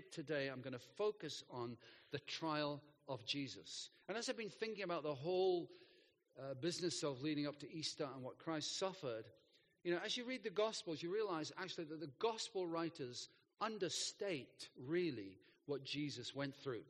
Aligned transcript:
Today 0.00 0.48
am 0.48 0.62
going 0.62 0.72
to 0.72 0.78
focus 0.96 1.44
on 1.50 1.76
the 2.12 2.18
trial 2.20 2.80
of 3.08 3.24
Jesus. 3.26 3.90
And 4.08 4.16
as 4.16 4.28
I've 4.28 4.38
been 4.38 4.48
thinking 4.48 4.84
about 4.84 5.02
the 5.02 5.14
whole 5.14 5.68
uh, 6.40 6.54
business 6.54 7.02
of 7.02 7.20
leading 7.20 7.46
up 7.46 7.58
to 7.60 7.70
Easter 7.70 8.08
and 8.14 8.24
what 8.24 8.38
Christ 8.38 8.78
suffered, 8.78 9.24
you 9.84 9.92
know, 9.92 10.00
as 10.04 10.16
you 10.16 10.24
read 10.24 10.44
the 10.44 10.50
Gospels, 10.50 11.02
you 11.02 11.12
realize 11.12 11.52
actually 11.58 11.84
that 11.84 12.00
the 12.00 12.10
Gospel 12.18 12.66
writers 12.66 13.28
understate 13.60 14.68
really 14.86 15.36
what 15.66 15.84
Jesus 15.84 16.34
went 16.34 16.54
through. 16.56 16.82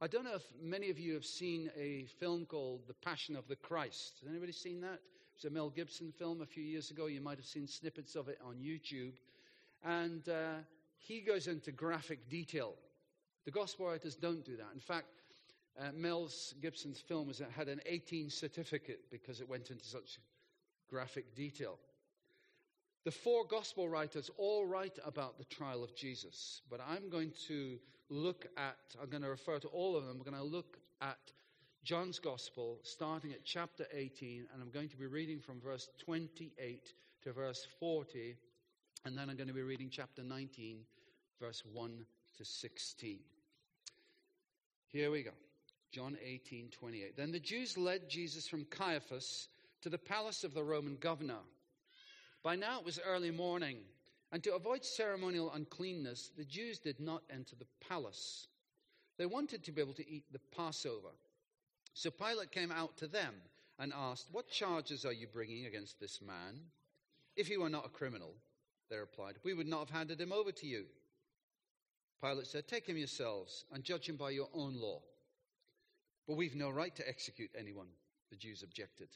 I 0.00 0.06
don't 0.06 0.24
know 0.24 0.34
if 0.34 0.44
many 0.62 0.90
of 0.90 0.98
you 0.98 1.14
have 1.14 1.24
seen 1.24 1.70
a 1.76 2.06
film 2.20 2.46
called 2.46 2.82
The 2.86 2.94
Passion 2.94 3.34
of 3.34 3.48
the 3.48 3.56
Christ. 3.56 4.18
Has 4.20 4.30
anybody 4.30 4.52
seen 4.52 4.80
that? 4.82 5.00
It's 5.34 5.44
a 5.44 5.50
Mel 5.50 5.70
Gibson 5.70 6.12
film 6.12 6.40
a 6.40 6.46
few 6.46 6.62
years 6.62 6.90
ago. 6.90 7.06
You 7.06 7.20
might 7.20 7.38
have 7.38 7.46
seen 7.46 7.66
snippets 7.66 8.14
of 8.14 8.28
it 8.28 8.38
on 8.44 8.56
YouTube. 8.56 9.14
And 9.82 10.28
uh, 10.28 10.58
he 11.06 11.20
goes 11.20 11.46
into 11.46 11.70
graphic 11.70 12.28
detail. 12.28 12.74
The 13.44 13.50
gospel 13.50 13.86
writers 13.86 14.14
don't 14.14 14.44
do 14.44 14.56
that. 14.56 14.68
In 14.72 14.80
fact, 14.80 15.06
uh, 15.78 15.90
Mel 15.94 16.30
Gibson's 16.60 17.00
film 17.00 17.28
was, 17.28 17.42
had 17.54 17.68
an 17.68 17.80
18 17.84 18.30
certificate 18.30 19.00
because 19.10 19.40
it 19.40 19.48
went 19.48 19.70
into 19.70 19.84
such 19.84 20.18
graphic 20.88 21.34
detail. 21.34 21.78
The 23.04 23.10
four 23.10 23.44
gospel 23.44 23.88
writers 23.88 24.30
all 24.38 24.64
write 24.64 24.98
about 25.04 25.36
the 25.36 25.44
trial 25.44 25.84
of 25.84 25.94
Jesus, 25.94 26.62
but 26.70 26.80
I'm 26.80 27.10
going 27.10 27.32
to 27.48 27.78
look 28.08 28.46
at, 28.56 28.76
I'm 29.00 29.10
going 29.10 29.22
to 29.22 29.28
refer 29.28 29.58
to 29.58 29.68
all 29.68 29.96
of 29.96 30.06
them. 30.06 30.16
We're 30.16 30.30
going 30.30 30.42
to 30.42 30.56
look 30.56 30.78
at 31.02 31.18
John's 31.82 32.18
gospel 32.18 32.78
starting 32.82 33.32
at 33.32 33.44
chapter 33.44 33.84
18, 33.92 34.46
and 34.52 34.62
I'm 34.62 34.70
going 34.70 34.88
to 34.88 34.96
be 34.96 35.06
reading 35.06 35.38
from 35.38 35.60
verse 35.60 35.90
28 36.02 36.94
to 37.24 37.32
verse 37.32 37.66
40, 37.78 38.36
and 39.04 39.18
then 39.18 39.28
I'm 39.28 39.36
going 39.36 39.48
to 39.48 39.54
be 39.54 39.62
reading 39.62 39.90
chapter 39.90 40.22
19, 40.22 40.78
verse 41.40 41.62
1 41.72 42.04
to 42.38 42.44
16. 42.44 43.18
Here 44.88 45.10
we 45.10 45.22
go. 45.22 45.30
John 45.92 46.16
18, 46.24 46.70
28. 46.70 47.16
Then 47.16 47.32
the 47.32 47.38
Jews 47.38 47.78
led 47.78 48.08
Jesus 48.08 48.48
from 48.48 48.64
Caiaphas 48.64 49.48
to 49.82 49.88
the 49.88 49.98
palace 49.98 50.44
of 50.44 50.54
the 50.54 50.62
Roman 50.62 50.96
governor. 50.96 51.40
By 52.42 52.56
now 52.56 52.80
it 52.80 52.84
was 52.84 53.00
early 53.06 53.30
morning, 53.30 53.78
and 54.32 54.42
to 54.42 54.54
avoid 54.54 54.84
ceremonial 54.84 55.52
uncleanness, 55.52 56.30
the 56.36 56.44
Jews 56.44 56.78
did 56.78 56.98
not 57.00 57.22
enter 57.30 57.56
the 57.56 57.66
palace. 57.88 58.48
They 59.18 59.26
wanted 59.26 59.62
to 59.64 59.72
be 59.72 59.80
able 59.80 59.94
to 59.94 60.10
eat 60.10 60.24
the 60.32 60.40
Passover. 60.56 61.10
So 61.92 62.10
Pilate 62.10 62.50
came 62.50 62.72
out 62.72 62.96
to 62.98 63.06
them 63.06 63.34
and 63.78 63.92
asked, 63.94 64.26
What 64.32 64.48
charges 64.48 65.04
are 65.04 65.12
you 65.12 65.26
bringing 65.26 65.66
against 65.66 66.00
this 66.00 66.20
man? 66.20 66.60
If 67.36 67.46
he 67.46 67.56
were 67.56 67.68
not 67.68 67.86
a 67.86 67.90
criminal, 67.90 68.34
they 68.90 68.96
replied, 68.96 69.36
we 69.42 69.54
would 69.54 69.66
not 69.66 69.80
have 69.80 69.90
handed 69.90 70.20
him 70.20 70.32
over 70.32 70.52
to 70.52 70.66
you. 70.66 70.84
Pilate 72.22 72.46
said, 72.46 72.66
Take 72.66 72.86
him 72.86 72.96
yourselves 72.96 73.64
and 73.72 73.84
judge 73.84 74.08
him 74.08 74.16
by 74.16 74.30
your 74.30 74.48
own 74.54 74.74
law. 74.80 75.00
But 76.26 76.36
we've 76.36 76.56
no 76.56 76.70
right 76.70 76.94
to 76.96 77.08
execute 77.08 77.50
anyone, 77.58 77.88
the 78.30 78.36
Jews 78.36 78.62
objected. 78.62 79.08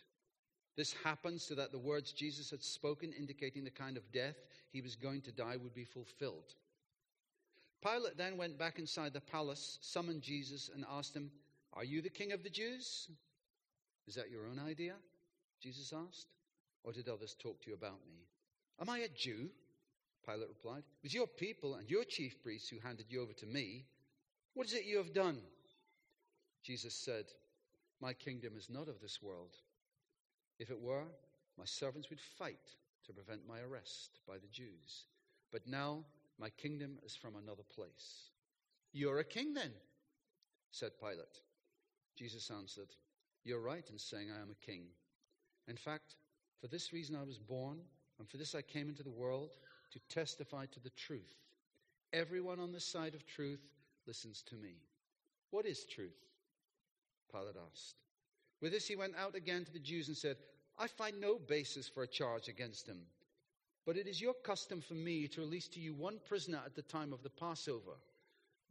This 0.77 0.95
happened 1.05 1.41
so 1.41 1.55
that 1.55 1.73
the 1.73 1.79
words 1.79 2.13
Jesus 2.13 2.51
had 2.51 2.63
spoken, 2.63 3.13
indicating 3.13 3.65
the 3.65 3.71
kind 3.71 3.97
of 3.97 4.13
death 4.13 4.37
he 4.71 4.81
was 4.81 4.95
going 4.95 5.23
to 5.23 5.33
die, 5.33 5.57
would 5.57 5.75
be 5.75 5.85
fulfilled. 5.85 6.55
Pilate 7.83 8.17
then 8.17 8.37
went 8.37 8.59
back 8.59 8.79
inside 8.79 9.12
the 9.12 9.21
palace, 9.21 9.79
summoned 9.81 10.23
Jesus, 10.23 10.71
and 10.73 10.85
asked 10.91 11.15
him, 11.15 11.31
Are 11.73 11.85
you 11.85 12.03
the 12.03 12.09
king 12.09 12.33
of 12.33 12.43
the 12.43 12.51
Jews? 12.51 13.09
Is 14.07 14.15
that 14.15 14.31
your 14.31 14.47
own 14.47 14.59
idea? 14.59 14.95
Jesus 15.61 15.93
asked. 15.93 16.29
Or 16.85 16.93
did 16.93 17.09
others 17.09 17.37
talk 17.39 17.61
to 17.62 17.71
you 17.71 17.75
about 17.75 18.01
me? 18.07 18.27
Am 18.81 18.89
I 18.89 18.99
a 18.99 19.09
Jew? 19.09 19.51
Pilate 20.29 20.48
replied. 20.48 20.83
It 21.03 21.05
was 21.05 21.15
your 21.15 21.27
people 21.27 21.77
and 21.77 21.89
your 21.91 22.05
chief 22.05 22.43
priests 22.43 22.69
who 22.69 22.79
handed 22.84 23.07
you 23.09 23.23
over 23.23 23.33
to 23.34 23.47
me. 23.47 23.87
What 24.55 24.67
is 24.67 24.75
it 24.75 24.84
you 24.84 24.98
have 24.98 25.15
done? 25.15 25.39
Jesus 26.62 26.95
said, 26.95 27.25
My 28.03 28.12
kingdom 28.12 28.53
is 28.56 28.69
not 28.69 28.89
of 28.89 29.01
this 29.01 29.23
world. 29.23 29.55
If 30.59 30.71
it 30.71 30.81
were, 30.81 31.06
my 31.56 31.65
servants 31.65 32.11
would 32.11 32.21
fight 32.21 32.75
to 33.06 33.12
prevent 33.12 33.49
my 33.49 33.61
arrest 33.61 34.19
by 34.27 34.34
the 34.34 34.49
Jews. 34.53 35.06
But 35.50 35.66
now 35.66 36.05
my 36.39 36.50
kingdom 36.50 36.99
is 37.06 37.16
from 37.16 37.37
another 37.37 37.62
place. 37.75 38.31
You're 38.93 39.21
a 39.21 39.25
king 39.25 39.55
then, 39.55 39.72
said 40.71 40.93
Pilate. 41.00 41.41
Jesus 42.16 42.50
answered, 42.50 42.89
You're 43.45 43.60
right 43.60 43.89
in 43.91 43.99
saying 43.99 44.28
I 44.31 44.43
am 44.43 44.50
a 44.50 44.66
king. 44.66 44.83
In 45.69 45.77
fact, 45.77 46.16
for 46.60 46.66
this 46.66 46.93
reason 46.93 47.16
I 47.16 47.25
was 47.25 47.39
born, 47.39 47.78
and 48.19 48.28
for 48.28 48.37
this 48.37 48.55
I 48.55 48.62
came 48.62 48.89
into 48.89 49.03
the 49.03 49.10
world 49.10 49.53
to 49.93 50.00
testify 50.09 50.66
to 50.66 50.81
the 50.81 50.91
truth. 50.91 51.34
Everyone 52.12 52.60
on 52.60 52.72
the 52.72 52.81
side 52.81 53.15
of 53.15 53.26
truth 53.26 53.60
listens 54.06 54.43
to 54.43 54.54
me. 54.56 54.75
What 55.50 55.66
is 55.66 55.84
truth? 55.84 56.16
Pilate 57.32 57.56
asked. 57.71 57.97
With 58.60 58.72
this, 58.72 58.87
he 58.87 58.97
went 58.97 59.15
out 59.16 59.34
again 59.34 59.65
to 59.65 59.72
the 59.72 59.78
Jews 59.78 60.09
and 60.09 60.16
said, 60.16 60.37
I 60.78 60.87
find 60.87 61.21
no 61.21 61.38
basis 61.38 61.88
for 61.88 62.03
a 62.03 62.09
charge 62.09 62.48
against 62.48 62.87
him. 62.87 62.98
But 63.87 63.97
it 63.97 64.06
is 64.06 64.21
your 64.21 64.34
custom 64.44 64.81
for 64.81 64.94
me 64.94 65.28
to 65.28 65.41
release 65.41 65.69
to 65.69 65.81
you 65.81 65.94
one 65.94 66.21
prisoner 66.28 66.60
at 66.65 66.75
the 66.75 66.82
time 66.82 67.12
of 67.12 67.22
the 67.22 67.31
Passover. 67.31 67.97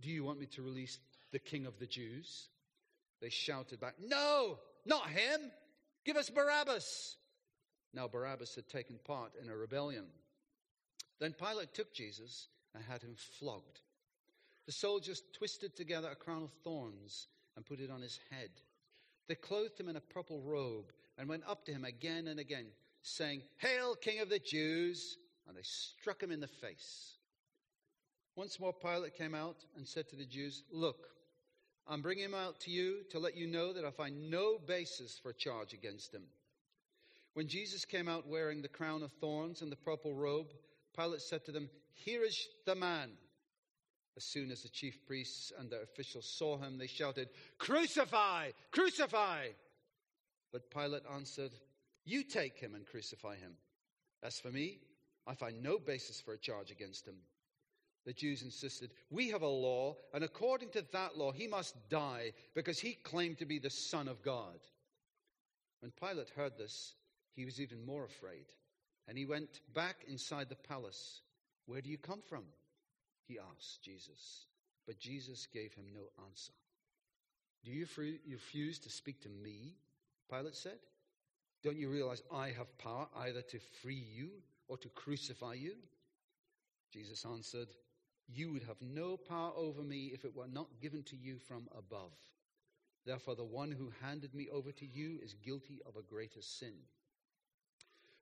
Do 0.02 0.10
you 0.10 0.24
want 0.24 0.40
me 0.40 0.46
to 0.48 0.62
release 0.62 1.00
the 1.32 1.40
king 1.40 1.66
of 1.66 1.80
the 1.80 1.88
Jews? 1.88 2.50
They 3.22 3.30
shouted 3.30 3.80
back, 3.80 3.96
No, 4.00 4.60
not 4.86 5.10
him. 5.10 5.52
Give 6.06 6.18
us 6.18 6.30
Barabbas. 6.30 7.18
Now, 7.94 8.08
Barabbas 8.08 8.56
had 8.56 8.70
taken 8.70 9.00
part 9.06 9.32
in 9.42 9.50
a 9.50 9.58
rebellion. 9.58 10.06
Then 11.20 11.34
Pilate 11.34 11.74
took 11.74 11.94
Jesus 11.94 12.48
and 12.74 12.84
had 12.84 13.02
him 13.02 13.16
flogged. 13.40 13.82
The 14.66 14.72
soldiers 14.72 15.24
twisted 15.34 15.76
together 15.76 16.10
a 16.10 16.16
crown 16.16 16.44
of 16.44 16.52
thorns 16.64 17.28
and 17.56 17.66
put 17.66 17.80
it 17.80 17.90
on 17.90 18.02
his 18.02 18.20
head. 18.30 18.50
They 19.28 19.36
clothed 19.36 19.80
him 19.80 19.90
in 19.90 19.96
a 19.96 20.02
purple 20.02 20.42
robe 20.42 20.92
and 21.18 21.28
went 21.28 21.44
up 21.48 21.66
to 21.66 21.72
him 21.72 21.86
again 21.86 22.28
and 22.28 22.40
again, 22.40 22.68
saying, 23.02 23.42
Hail, 23.58 23.96
King 23.96 24.20
of 24.20 24.30
the 24.30 24.40
Jews! 24.40 25.18
And 25.48 25.56
they 25.56 25.64
struck 25.64 26.22
him 26.22 26.32
in 26.32 26.42
the 26.42 26.48
face. 26.48 27.14
Once 28.36 28.60
more, 28.60 28.74
Pilate 28.74 29.16
came 29.16 29.34
out 29.34 29.56
and 29.76 29.88
said 29.88 30.08
to 30.10 30.16
the 30.16 30.26
Jews, 30.26 30.64
Look, 30.72 31.08
I'm 31.88 32.02
bringing 32.02 32.26
him 32.26 32.36
out 32.36 32.60
to 32.62 32.72
you 32.72 33.04
to 33.12 33.20
let 33.20 33.36
you 33.36 33.48
know 33.48 33.74
that 33.74 33.86
I 33.86 33.92
find 33.92 34.30
no 34.30 34.60
basis 34.60 35.18
for 35.18 35.32
charge 35.32 35.74
against 35.74 36.14
him. 36.14 36.24
When 37.34 37.48
Jesus 37.48 37.86
came 37.86 38.10
out 38.10 38.28
wearing 38.28 38.62
the 38.62 38.68
crown 38.68 39.04
of 39.04 39.12
thorns 39.14 39.62
and 39.62 39.72
the 39.72 39.78
purple 39.78 40.14
robe, 40.14 40.48
Pilate 40.98 41.22
said 41.22 41.46
to 41.46 41.52
them, 41.52 41.70
Here 41.94 42.24
is 42.24 42.48
the 42.66 42.76
man. 42.76 43.12
As 44.16 44.24
soon 44.24 44.50
as 44.50 44.64
the 44.64 44.70
chief 44.70 45.06
priests 45.06 45.52
and 45.58 45.70
the 45.70 45.82
officials 45.82 46.26
saw 46.26 46.58
him, 46.58 46.78
they 46.78 46.88
shouted, 46.88 47.30
Crucify! 47.60 48.50
Crucify! 48.72 49.50
But 50.52 50.72
Pilate 50.72 51.04
answered, 51.14 51.52
You 52.04 52.24
take 52.24 52.58
him 52.58 52.74
and 52.74 52.86
crucify 52.86 53.36
him. 53.36 53.54
As 54.24 54.40
for 54.40 54.50
me, 54.50 54.80
I 55.28 55.36
find 55.36 55.62
no 55.62 55.78
basis 55.78 56.20
for 56.20 56.34
a 56.34 56.38
charge 56.38 56.72
against 56.72 57.08
him. 57.08 57.18
The 58.06 58.14
Jews 58.14 58.42
insisted, 58.42 58.92
We 59.12 59.30
have 59.30 59.42
a 59.44 59.48
law, 59.48 59.98
and 60.14 60.24
according 60.24 60.70
to 60.70 60.86
that 60.94 61.18
law, 61.18 61.32
he 61.32 61.46
must 61.46 61.76
die 61.90 62.32
because 62.56 62.80
he 62.80 62.94
claimed 62.94 63.38
to 63.40 63.46
be 63.46 63.60
the 63.60 63.70
Son 63.70 64.08
of 64.08 64.24
God. 64.24 64.60
When 65.82 65.92
Pilate 65.92 66.30
heard 66.30 66.58
this, 66.58 66.96
he 67.36 67.46
was 67.46 67.62
even 67.62 67.86
more 67.86 68.06
afraid, 68.06 68.46
and 69.08 69.18
he 69.18 69.26
went 69.26 69.62
back 69.74 69.98
inside 70.08 70.50
the 70.50 70.56
palace. 70.56 71.22
Where 71.66 71.82
do 71.82 71.90
you 71.90 71.98
come 71.98 72.22
from? 72.28 72.44
he 73.28 73.40
asked 73.40 73.84
Jesus. 73.84 74.46
But 74.86 75.00
Jesus 75.00 75.48
gave 75.54 75.74
him 75.74 75.86
no 75.94 76.10
answer. 76.26 76.54
Do 77.64 77.72
you 77.72 77.86
refuse 78.32 78.80
to 78.80 78.90
speak 78.90 79.22
to 79.24 79.30
me? 79.30 79.76
Pilate 80.30 80.56
said. 80.56 80.80
Don't 81.64 81.78
you 81.78 81.90
realize 81.90 82.22
I 82.32 82.50
have 82.50 82.78
power 82.78 83.08
either 83.18 83.42
to 83.42 83.60
free 83.82 84.04
you 84.16 84.30
or 84.68 84.78
to 84.78 84.90
crucify 84.90 85.56
you? 85.56 85.74
Jesus 86.94 87.26
answered, 87.26 87.68
You 88.28 88.54
would 88.54 88.64
have 88.64 88.82
no 88.82 89.18
power 89.18 89.52
over 89.58 89.82
me 89.82 90.12
if 90.14 90.24
it 90.24 90.36
were 90.36 90.48
not 90.48 90.68
given 90.82 91.04
to 91.04 91.18
you 91.18 91.38
from 91.40 91.68
above. 91.78 92.14
Therefore, 93.06 93.36
the 93.36 93.44
one 93.44 93.72
who 93.72 93.92
handed 94.02 94.34
me 94.34 94.48
over 94.52 94.72
to 94.72 94.86
you 94.86 95.20
is 95.24 95.34
guilty 95.34 95.80
of 95.86 95.96
a 95.96 96.02
greater 96.02 96.42
sin. 96.42 96.74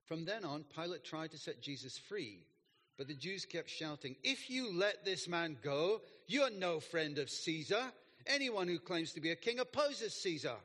From 0.06 0.24
then 0.24 0.44
on, 0.44 0.64
Pilate 0.74 1.04
tried 1.04 1.32
to 1.32 1.38
set 1.38 1.60
Jesus 1.60 1.98
free 1.98 2.46
but 2.96 3.08
the 3.08 3.14
Jews 3.14 3.44
kept 3.44 3.68
shouting, 3.68 4.16
If 4.22 4.48
you 4.48 4.72
let 4.72 5.04
this 5.04 5.28
man 5.28 5.58
go, 5.62 6.00
you're 6.26 6.50
no 6.50 6.80
friend 6.80 7.18
of 7.18 7.28
Caesar. 7.28 7.92
Anyone 8.26 8.68
who 8.68 8.78
claims 8.78 9.12
to 9.12 9.20
be 9.20 9.30
a 9.30 9.36
king 9.36 9.58
opposes 9.58 10.14
Caesar. 10.14 10.56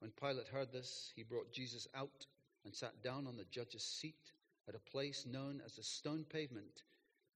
When 0.00 0.10
Pilate 0.10 0.48
heard 0.48 0.72
this, 0.72 1.12
he 1.14 1.22
brought 1.22 1.52
Jesus 1.52 1.86
out 1.94 2.26
and 2.64 2.74
sat 2.74 3.02
down 3.02 3.26
on 3.26 3.36
the 3.36 3.44
judge's 3.50 3.84
seat 3.84 4.32
at 4.68 4.74
a 4.74 4.90
place 4.90 5.26
known 5.30 5.60
as 5.64 5.74
the 5.74 5.82
stone 5.82 6.24
pavement, 6.28 6.82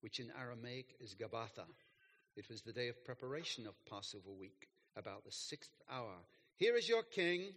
which 0.01 0.19
in 0.19 0.33
Aramaic 0.39 0.97
is 1.01 1.15
Gabbatha. 1.15 1.67
It 2.37 2.49
was 2.49 2.63
the 2.63 2.73
day 2.73 2.89
of 2.89 3.05
preparation 3.05 3.67
of 3.67 3.75
Passover 3.85 4.31
week, 4.31 4.69
about 4.97 5.25
the 5.25 5.33
sixth 5.33 5.71
hour. 5.91 6.15
Here 6.57 6.77
is 6.77 6.89
your 6.89 7.03
king, 7.03 7.53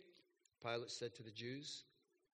Pilate 0.62 0.91
said 0.91 1.15
to 1.15 1.24
the 1.24 1.31
Jews. 1.31 1.83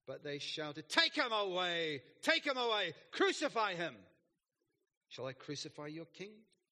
But 0.08 0.24
they 0.24 0.40
shouted, 0.40 0.88
Take 0.88 1.14
him 1.14 1.32
away! 1.32 2.02
Take 2.22 2.46
him 2.46 2.58
away! 2.58 2.94
Crucify 3.12 3.76
him! 3.76 3.94
Shall 5.10 5.28
I 5.28 5.34
crucify 5.34 5.88
your 5.88 6.06
king? 6.06 6.32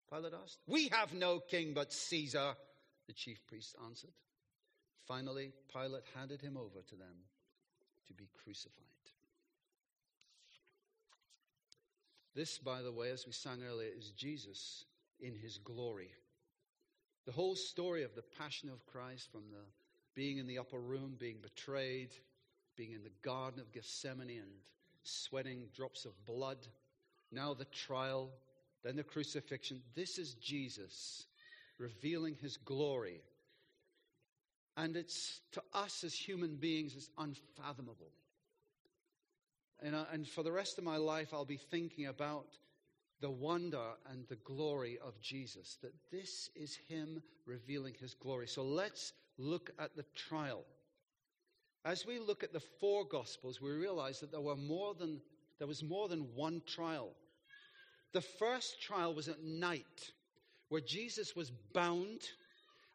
Pilate 0.09 0.33
asked. 0.41 0.59
We 0.67 0.87
have 0.89 1.13
no 1.13 1.39
king 1.39 1.73
but 1.73 1.91
Caesar, 1.91 2.53
the 3.07 3.13
chief 3.13 3.45
priest 3.47 3.75
answered. 3.85 4.13
Finally, 5.07 5.51
Pilate 5.71 6.03
handed 6.15 6.41
him 6.41 6.57
over 6.57 6.81
to 6.81 6.95
them 6.95 7.15
to 8.07 8.13
be 8.13 8.29
crucified. 8.43 8.83
This, 12.35 12.57
by 12.57 12.81
the 12.81 12.91
way, 12.91 13.11
as 13.11 13.25
we 13.25 13.31
sang 13.31 13.63
earlier, 13.63 13.89
is 13.97 14.11
Jesus 14.11 14.85
in 15.19 15.35
his 15.35 15.57
glory. 15.57 16.11
The 17.25 17.31
whole 17.31 17.55
story 17.55 18.03
of 18.03 18.13
the 18.13 18.23
passion 18.37 18.69
of 18.69 18.85
Christ, 18.85 19.31
from 19.31 19.43
the 19.51 19.63
being 20.15 20.37
in 20.37 20.47
the 20.47 20.59
upper 20.59 20.79
room, 20.79 21.15
being 21.17 21.37
betrayed, 21.41 22.09
being 22.75 22.93
in 22.93 23.03
the 23.03 23.11
Garden 23.21 23.59
of 23.59 23.71
Gethsemane 23.71 24.29
and 24.29 24.51
sweating 25.03 25.67
drops 25.75 26.05
of 26.05 26.11
blood, 26.25 26.57
now 27.31 27.53
the 27.53 27.65
trial, 27.65 28.29
then 28.83 28.95
the 28.95 29.03
crucifixion. 29.03 29.81
This 29.95 30.17
is 30.17 30.35
Jesus 30.35 31.25
revealing 31.77 32.35
his 32.41 32.57
glory. 32.57 33.21
And 34.77 34.95
it's 34.95 35.41
to 35.53 35.63
us 35.73 36.03
as 36.03 36.13
human 36.13 36.55
beings, 36.55 36.95
it's 36.95 37.09
unfathomable. 37.17 38.11
And, 39.81 39.95
I, 39.95 40.05
and 40.11 40.27
for 40.27 40.43
the 40.43 40.51
rest 40.51 40.77
of 40.77 40.83
my 40.83 40.97
life, 40.97 41.33
I'll 41.33 41.45
be 41.45 41.57
thinking 41.57 42.07
about 42.07 42.47
the 43.21 43.29
wonder 43.29 43.91
and 44.11 44.25
the 44.27 44.35
glory 44.37 44.97
of 45.05 45.19
Jesus, 45.21 45.77
that 45.81 45.93
this 46.11 46.49
is 46.55 46.77
Him 46.87 47.21
revealing 47.45 47.93
His 47.99 48.13
glory. 48.13 48.47
So 48.47 48.63
let's 48.63 49.13
look 49.37 49.71
at 49.79 49.95
the 49.95 50.05
trial. 50.15 50.63
As 51.85 52.03
we 52.03 52.17
look 52.17 52.43
at 52.43 52.51
the 52.51 52.59
four 52.59 53.05
Gospels, 53.05 53.61
we 53.61 53.69
realize 53.69 54.19
that 54.19 54.31
there, 54.31 54.41
were 54.41 54.55
more 54.55 54.95
than, 54.95 55.21
there 55.59 55.67
was 55.67 55.83
more 55.83 56.07
than 56.07 56.27
one 56.33 56.63
trial. 56.65 57.11
The 58.11 58.21
first 58.21 58.81
trial 58.81 59.13
was 59.13 59.29
at 59.29 59.43
night, 59.43 60.11
where 60.69 60.81
Jesus 60.81 61.35
was 61.35 61.51
bound 61.73 62.21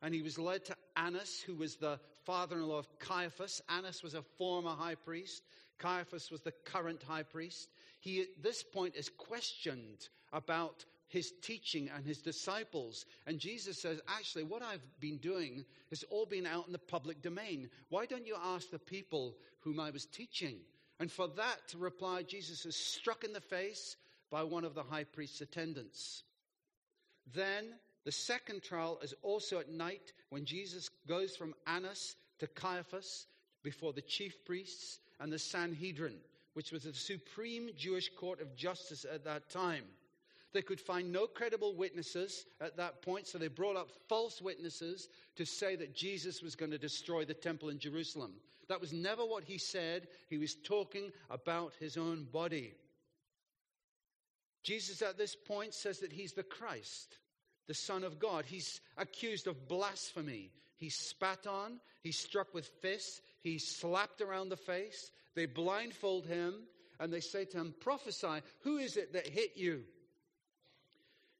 and 0.02 0.12
he 0.12 0.22
was 0.22 0.38
led 0.38 0.64
to 0.64 0.76
Annas, 0.96 1.40
who 1.40 1.54
was 1.54 1.76
the 1.76 2.00
father 2.24 2.56
in 2.56 2.66
law 2.66 2.78
of 2.78 2.98
Caiaphas. 2.98 3.62
Annas 3.68 4.02
was 4.02 4.14
a 4.14 4.22
former 4.22 4.70
high 4.70 4.96
priest, 4.96 5.44
Caiaphas 5.78 6.30
was 6.30 6.40
the 6.42 6.52
current 6.64 7.02
high 7.02 7.22
priest. 7.22 7.68
He, 8.00 8.22
at 8.22 8.42
this 8.42 8.62
point, 8.62 8.96
is 8.96 9.08
questioned 9.08 10.08
about 10.32 10.84
his 11.10 11.32
teaching 11.42 11.90
and 11.94 12.06
his 12.06 12.18
disciples. 12.18 13.04
And 13.26 13.38
Jesus 13.38 13.80
says, 13.80 14.00
Actually, 14.08 14.44
what 14.44 14.62
I've 14.62 14.86
been 15.00 15.18
doing 15.18 15.64
has 15.90 16.04
all 16.04 16.24
been 16.24 16.46
out 16.46 16.66
in 16.66 16.72
the 16.72 16.78
public 16.78 17.20
domain. 17.20 17.68
Why 17.88 18.06
don't 18.06 18.26
you 18.26 18.36
ask 18.42 18.70
the 18.70 18.78
people 18.78 19.36
whom 19.60 19.78
I 19.78 19.90
was 19.90 20.06
teaching? 20.06 20.56
And 21.00 21.10
for 21.10 21.28
that 21.28 21.68
to 21.68 21.78
reply, 21.78 22.22
Jesus 22.22 22.64
is 22.64 22.76
struck 22.76 23.24
in 23.24 23.32
the 23.32 23.40
face 23.40 23.96
by 24.30 24.44
one 24.44 24.64
of 24.64 24.74
the 24.74 24.84
high 24.84 25.04
priest's 25.04 25.40
attendants. 25.40 26.22
Then 27.34 27.74
the 28.04 28.12
second 28.12 28.62
trial 28.62 28.98
is 29.02 29.14
also 29.22 29.58
at 29.58 29.68
night 29.68 30.12
when 30.30 30.44
Jesus 30.44 30.90
goes 31.08 31.36
from 31.36 31.54
Annas 31.66 32.14
to 32.38 32.46
Caiaphas 32.46 33.26
before 33.64 33.92
the 33.92 34.00
chief 34.00 34.44
priests 34.44 35.00
and 35.18 35.32
the 35.32 35.38
Sanhedrin, 35.38 36.18
which 36.54 36.70
was 36.70 36.84
the 36.84 36.94
supreme 36.94 37.70
Jewish 37.76 38.10
court 38.14 38.40
of 38.40 38.54
justice 38.54 39.04
at 39.12 39.24
that 39.24 39.50
time. 39.50 39.84
They 40.52 40.62
could 40.62 40.80
find 40.80 41.12
no 41.12 41.26
credible 41.26 41.74
witnesses 41.74 42.44
at 42.60 42.76
that 42.76 43.02
point, 43.02 43.28
so 43.28 43.38
they 43.38 43.48
brought 43.48 43.76
up 43.76 43.90
false 44.08 44.42
witnesses 44.42 45.08
to 45.36 45.44
say 45.44 45.76
that 45.76 45.94
Jesus 45.94 46.42
was 46.42 46.56
going 46.56 46.72
to 46.72 46.78
destroy 46.78 47.24
the 47.24 47.34
temple 47.34 47.68
in 47.68 47.78
Jerusalem. 47.78 48.32
That 48.68 48.80
was 48.80 48.92
never 48.92 49.24
what 49.24 49.44
he 49.44 49.58
said. 49.58 50.08
He 50.28 50.38
was 50.38 50.54
talking 50.54 51.12
about 51.28 51.72
his 51.78 51.96
own 51.96 52.26
body. 52.32 52.72
Jesus 54.62 55.02
at 55.02 55.18
this 55.18 55.34
point 55.34 55.74
says 55.74 56.00
that 56.00 56.12
he's 56.12 56.32
the 56.32 56.42
Christ, 56.42 57.16
the 57.66 57.74
Son 57.74 58.04
of 58.04 58.18
God. 58.18 58.44
He's 58.44 58.80
accused 58.96 59.46
of 59.46 59.68
blasphemy. 59.68 60.50
He's 60.76 60.96
spat 60.96 61.46
on, 61.46 61.78
he's 62.02 62.18
struck 62.18 62.54
with 62.54 62.66
fists, 62.80 63.20
he's 63.42 63.68
slapped 63.68 64.22
around 64.22 64.48
the 64.48 64.56
face. 64.56 65.10
They 65.34 65.44
blindfold 65.44 66.26
him 66.26 66.54
and 66.98 67.12
they 67.12 67.20
say 67.20 67.44
to 67.44 67.58
him, 67.58 67.74
Prophesy, 67.80 68.40
who 68.60 68.78
is 68.78 68.96
it 68.96 69.12
that 69.12 69.26
hit 69.26 69.56
you? 69.56 69.82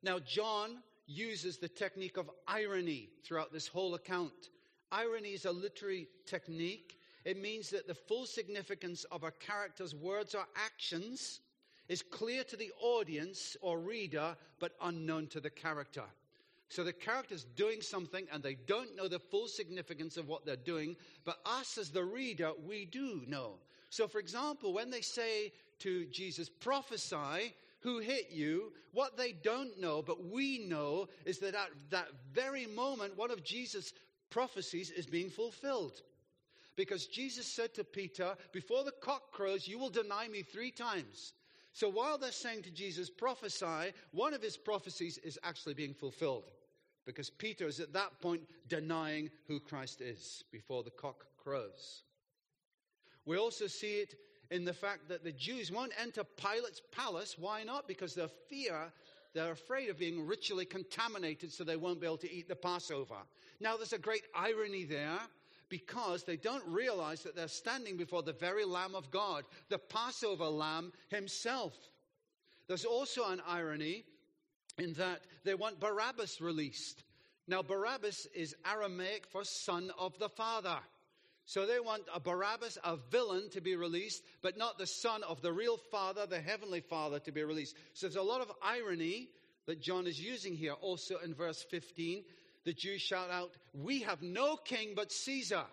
Now, 0.03 0.19
John 0.19 0.79
uses 1.07 1.59
the 1.59 1.69
technique 1.69 2.17
of 2.17 2.31
irony 2.47 3.09
throughout 3.25 3.53
this 3.53 3.67
whole 3.67 3.95
account. 3.95 4.51
Irony 4.93 5.31
is 5.31 5.45
a 5.45 5.53
literary 5.53 6.09
technique. 6.27 6.99
It 7.25 7.41
means 7.41 7.71
that 7.71 7.87
the 7.87 7.95
full 7.95 8.27
significance 8.27 9.05
of 9.05 9.25
a 9.25 9.31
character's 9.31 9.95
words 9.95 10.35
or 10.35 10.47
actions 10.57 11.41
is 11.89 12.03
clear 12.03 12.45
to 12.45 12.57
the 12.57 12.71
audience 12.81 13.57
or 13.61 13.79
reader, 13.79 14.37
but 14.59 14.73
unknown 14.83 15.27
to 15.29 15.41
the 15.41 15.51
character. 15.51 16.05
So 16.69 16.85
the 16.85 16.93
character's 16.93 17.45
doing 17.57 17.83
something 17.83 18.27
and 18.33 18.43
they 18.43 18.55
don't 18.55 18.97
know 18.97 19.09
the 19.09 19.19
full 19.19 19.49
significance 19.49 20.17
of 20.17 20.29
what 20.29 20.47
they're 20.47 20.55
doing, 20.55 20.97
but 21.25 21.41
us 21.45 21.77
as 21.79 21.91
the 21.91 22.05
reader, 22.05 22.53
we 22.65 22.85
do 22.85 23.23
know. 23.27 23.55
So, 23.91 24.07
for 24.07 24.21
example, 24.21 24.73
when 24.73 24.91
they 24.91 25.01
say 25.01 25.53
to 25.81 26.07
Jesus, 26.07 26.49
prophesy, 26.49 27.55
who 27.81 27.99
hit 27.99 28.31
you, 28.31 28.73
what 28.93 29.17
they 29.17 29.33
don't 29.33 29.81
know, 29.81 30.03
but 30.03 30.25
we 30.27 30.59
know, 30.59 31.09
is 31.25 31.39
that 31.39 31.55
at 31.55 31.71
that 31.91 32.09
very 32.33 32.67
moment, 32.67 33.17
one 33.17 33.31
of 33.31 33.45
Jesus' 33.45 33.93
prophecies 34.31 34.91
is 34.91 35.07
being 35.07 35.31
fulfilled. 35.31 36.03
Because 36.77 37.07
Jesus 37.07 37.47
said 37.47 37.75
to 37.75 37.85
Peter, 37.85 38.37
Before 38.53 38.85
the 38.85 38.93
cock 39.03 39.33
crows, 39.33 39.67
you 39.67 39.79
will 39.79 39.91
deny 39.91 40.29
me 40.29 40.43
three 40.43 40.71
times. 40.71 41.35
So 41.73 41.89
while 41.89 42.19
they're 42.19 42.33
saying 42.33 42.63
to 42.63 42.71
Jesus, 42.71 43.11
prophesy, 43.11 43.93
one 44.13 44.35
of 44.35 44.43
his 44.43 44.57
prophecies 44.57 45.19
is 45.19 45.39
actually 45.43 45.75
being 45.75 45.95
fulfilled. 45.95 46.51
Because 47.07 47.31
Peter 47.31 47.67
is 47.67 47.81
at 47.81 47.93
that 47.95 48.21
point 48.21 48.43
denying 48.69 49.31
who 49.47 49.61
Christ 49.61 50.01
is 50.01 50.45
before 50.53 50.83
the 50.83 50.91
cock 50.91 51.25
crows. 51.43 52.03
We 53.25 53.37
also 53.37 53.67
see 53.67 54.01
it 54.01 54.15
in 54.51 54.65
the 54.65 54.73
fact 54.73 55.09
that 55.09 55.25
the 55.25 55.33
Jews 55.33 55.71
won't 55.71 55.93
enter 56.01 56.25
Pilate's 56.25 56.83
palace. 56.93 57.37
Why 57.39 57.63
not? 57.63 57.87
Because 57.87 58.15
they're 58.15 58.29
fear, 58.29 58.93
they're 59.33 59.53
afraid 59.53 59.91
of 59.91 59.99
being 59.99 60.27
ritually 60.27 60.65
contaminated, 60.65 61.53
so 61.53 61.63
they 61.63 61.77
won't 61.77 62.01
be 62.01 62.07
able 62.07 62.17
to 62.19 62.33
eat 62.33 62.49
the 62.49 62.57
Passover. 62.57 63.17
Now, 63.61 63.77
there's 63.77 63.93
a 63.93 63.99
great 63.99 64.25
irony 64.35 64.85
there 64.85 65.19
because 65.69 66.25
they 66.25 66.37
don't 66.37 66.67
realize 66.67 67.23
that 67.23 67.37
they're 67.37 67.47
standing 67.47 67.97
before 67.97 68.23
the 68.23 68.33
very 68.33 68.65
Lamb 68.65 68.95
of 68.97 69.11
God, 69.11 69.45
the 69.69 69.79
Passover 69.79 70.47
Lamb 70.47 70.93
himself. 71.09 71.75
There's 72.67 72.85
also 72.85 73.29
an 73.29 73.41
irony 73.47 74.05
in 74.79 74.95
that 74.95 75.21
they 75.45 75.55
want 75.55 75.79
Barabbas 75.79 76.41
released. 76.41 77.05
Now, 77.47 77.63
Barabbas 77.63 78.27
is 78.35 78.55
Aramaic 78.65 79.27
for 79.27 79.45
son 79.45 79.93
of 79.99 80.19
the 80.19 80.29
father. 80.29 80.79
So 81.51 81.67
they 81.67 81.81
want 81.81 82.05
a 82.15 82.21
Barabbas, 82.21 82.79
a 82.85 82.97
villain, 83.11 83.51
to 83.51 83.61
be 83.61 83.75
released, 83.75 84.23
but 84.41 84.57
not 84.57 84.79
the 84.79 84.87
son 84.87 85.25
of 85.25 85.43
the 85.43 85.53
real 85.53 85.79
father, 85.91 86.25
the 86.25 86.41
heavenly 86.41 86.79
father, 86.79 87.19
to 87.19 87.33
be 87.33 87.43
released. 87.43 87.75
So 87.93 88.07
there's 88.07 88.15
a 88.15 88.23
lot 88.23 88.41
of 88.41 88.53
irony 88.63 89.31
that 89.67 89.81
John 89.81 90.07
is 90.07 90.21
using 90.21 90.55
here. 90.55 90.75
Also 90.75 91.17
in 91.25 91.35
verse 91.35 91.67
15, 91.69 92.23
the 92.65 92.73
Jews 92.73 93.03
shout 93.03 93.31
out, 93.33 93.51
We 93.75 94.03
have 94.03 94.23
no 94.23 94.59
king 94.59 94.93
but 94.95 95.11
Caesar. 95.11 95.65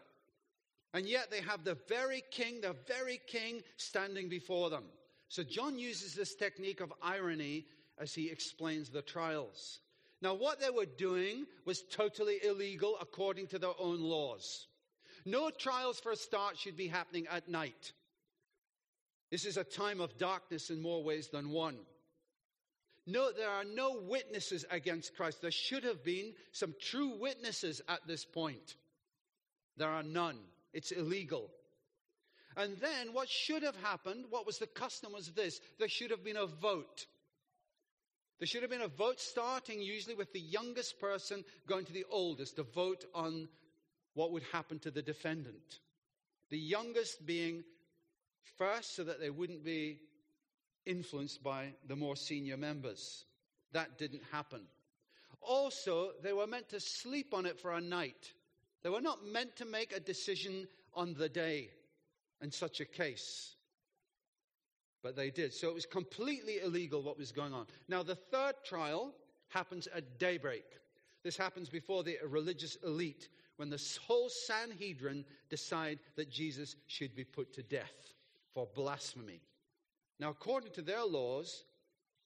And 0.95 1.07
yet 1.07 1.29
they 1.29 1.41
have 1.41 1.63
the 1.63 1.77
very 1.87 2.23
king, 2.31 2.61
the 2.61 2.75
very 2.87 3.21
king 3.27 3.61
standing 3.75 4.29
before 4.29 4.71
them. 4.71 4.85
So 5.29 5.43
John 5.43 5.77
uses 5.77 6.15
this 6.15 6.33
technique 6.33 6.81
of 6.81 6.91
irony 7.03 7.67
as 7.99 8.15
he 8.15 8.31
explains 8.31 8.89
the 8.89 9.03
trials. 9.03 9.79
Now, 10.23 10.33
what 10.33 10.59
they 10.59 10.71
were 10.71 10.87
doing 10.87 11.45
was 11.65 11.83
totally 11.83 12.39
illegal 12.43 12.97
according 12.99 13.45
to 13.49 13.59
their 13.59 13.79
own 13.79 14.01
laws. 14.01 14.65
No 15.27 15.49
trials 15.49 15.99
for 15.99 16.13
a 16.13 16.15
start 16.15 16.57
should 16.57 16.77
be 16.77 16.87
happening 16.87 17.27
at 17.29 17.49
night. 17.49 17.91
This 19.29 19.43
is 19.43 19.57
a 19.57 19.63
time 19.65 19.99
of 19.99 20.17
darkness 20.17 20.69
in 20.69 20.81
more 20.81 21.03
ways 21.03 21.27
than 21.27 21.49
one. 21.49 21.75
No, 23.05 23.33
there 23.33 23.49
are 23.49 23.65
no 23.65 23.99
witnesses 24.01 24.63
against 24.71 25.17
Christ. 25.17 25.41
There 25.41 25.51
should 25.51 25.83
have 25.83 26.01
been 26.01 26.33
some 26.53 26.73
true 26.81 27.19
witnesses 27.19 27.81
at 27.89 27.99
this 28.07 28.23
point. 28.23 28.77
There 29.75 29.89
are 29.89 30.01
none. 30.01 30.37
It's 30.73 30.91
illegal. 30.91 31.51
And 32.55 32.77
then 32.77 33.11
what 33.11 33.27
should 33.27 33.63
have 33.63 33.75
happened, 33.83 34.25
what 34.29 34.45
was 34.45 34.59
the 34.59 34.67
custom 34.67 35.11
was 35.11 35.33
this 35.33 35.59
there 35.77 35.89
should 35.89 36.11
have 36.11 36.23
been 36.23 36.37
a 36.37 36.45
vote. 36.45 37.05
There 38.39 38.47
should 38.47 38.61
have 38.61 38.71
been 38.71 38.81
a 38.81 38.87
vote 38.87 39.19
starting 39.19 39.81
usually 39.81 40.15
with 40.15 40.31
the 40.31 40.39
youngest 40.39 41.01
person 41.01 41.43
going 41.67 41.83
to 41.83 41.93
the 41.93 42.05
oldest, 42.09 42.55
to 42.55 42.63
vote 42.63 43.03
on 43.13 43.49
what 44.17 44.31
would 44.31 44.43
happen 44.51 44.79
to 44.79 44.89
the 44.89 45.03
defendant. 45.03 45.79
The 46.49 46.57
youngest 46.57 47.23
being 47.23 47.63
first 48.57 48.95
so 48.95 49.03
that 49.03 49.19
they 49.19 49.29
wouldn't 49.29 49.63
be 49.63 49.99
influenced 50.87 51.43
by 51.43 51.73
the 51.87 51.95
more 51.95 52.15
senior 52.15 52.57
members. 52.57 53.25
That 53.73 53.99
didn't 53.99 54.23
happen. 54.31 54.61
Also, 55.39 56.13
they 56.23 56.33
were 56.33 56.47
meant 56.47 56.69
to 56.69 56.79
sleep 56.79 57.31
on 57.31 57.45
it 57.45 57.59
for 57.59 57.73
a 57.73 57.79
night. 57.79 58.33
They 58.81 58.89
were 58.89 59.01
not 59.01 59.23
meant 59.23 59.55
to 59.57 59.65
make 59.65 59.95
a 59.95 59.99
decision 59.99 60.67
on 60.95 61.13
the 61.13 61.29
day 61.29 61.69
in 62.41 62.51
such 62.51 62.79
a 62.79 62.85
case. 62.85 63.53
But 65.03 65.15
they 65.15 65.29
did. 65.29 65.53
So 65.53 65.69
it 65.69 65.75
was 65.75 65.85
completely 65.85 66.59
illegal 66.63 67.03
what 67.03 67.19
was 67.19 67.31
going 67.31 67.53
on. 67.53 67.67
Now, 67.87 68.01
the 68.01 68.15
third 68.15 68.55
trial 68.65 69.13
happens 69.49 69.87
at 69.95 70.17
daybreak. 70.17 70.65
This 71.23 71.37
happens 71.37 71.69
before 71.69 72.03
the 72.03 72.17
religious 72.27 72.77
elite 72.83 73.29
when 73.57 73.69
the 73.69 73.83
whole 74.07 74.29
Sanhedrin 74.29 75.25
decide 75.49 75.99
that 76.15 76.31
Jesus 76.31 76.75
should 76.87 77.15
be 77.15 77.23
put 77.23 77.53
to 77.53 77.63
death 77.63 78.13
for 78.53 78.67
blasphemy. 78.75 79.41
Now, 80.19 80.29
according 80.29 80.71
to 80.73 80.81
their 80.81 81.03
laws, 81.03 81.63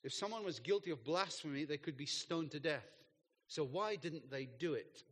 if 0.04 0.14
someone 0.14 0.46
was 0.46 0.60
guilty 0.60 0.92
of 0.92 1.04
blasphemy, 1.04 1.66
they 1.66 1.78
could 1.78 1.98
be 1.98 2.06
stoned 2.06 2.52
to 2.52 2.60
death. 2.60 2.88
So, 3.48 3.64
why 3.64 3.96
didn't 3.96 4.32
they 4.32 4.48
do 4.60 4.74
it? 4.74 5.04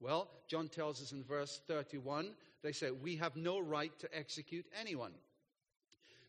Well, 0.00 0.28
John 0.46 0.68
tells 0.68 1.02
us 1.02 1.12
in 1.12 1.24
verse 1.24 1.60
31 1.66 2.34
they 2.62 2.72
say, 2.72 2.90
We 2.90 3.16
have 3.16 3.36
no 3.36 3.58
right 3.58 3.96
to 4.00 4.16
execute 4.16 4.66
anyone. 4.78 5.12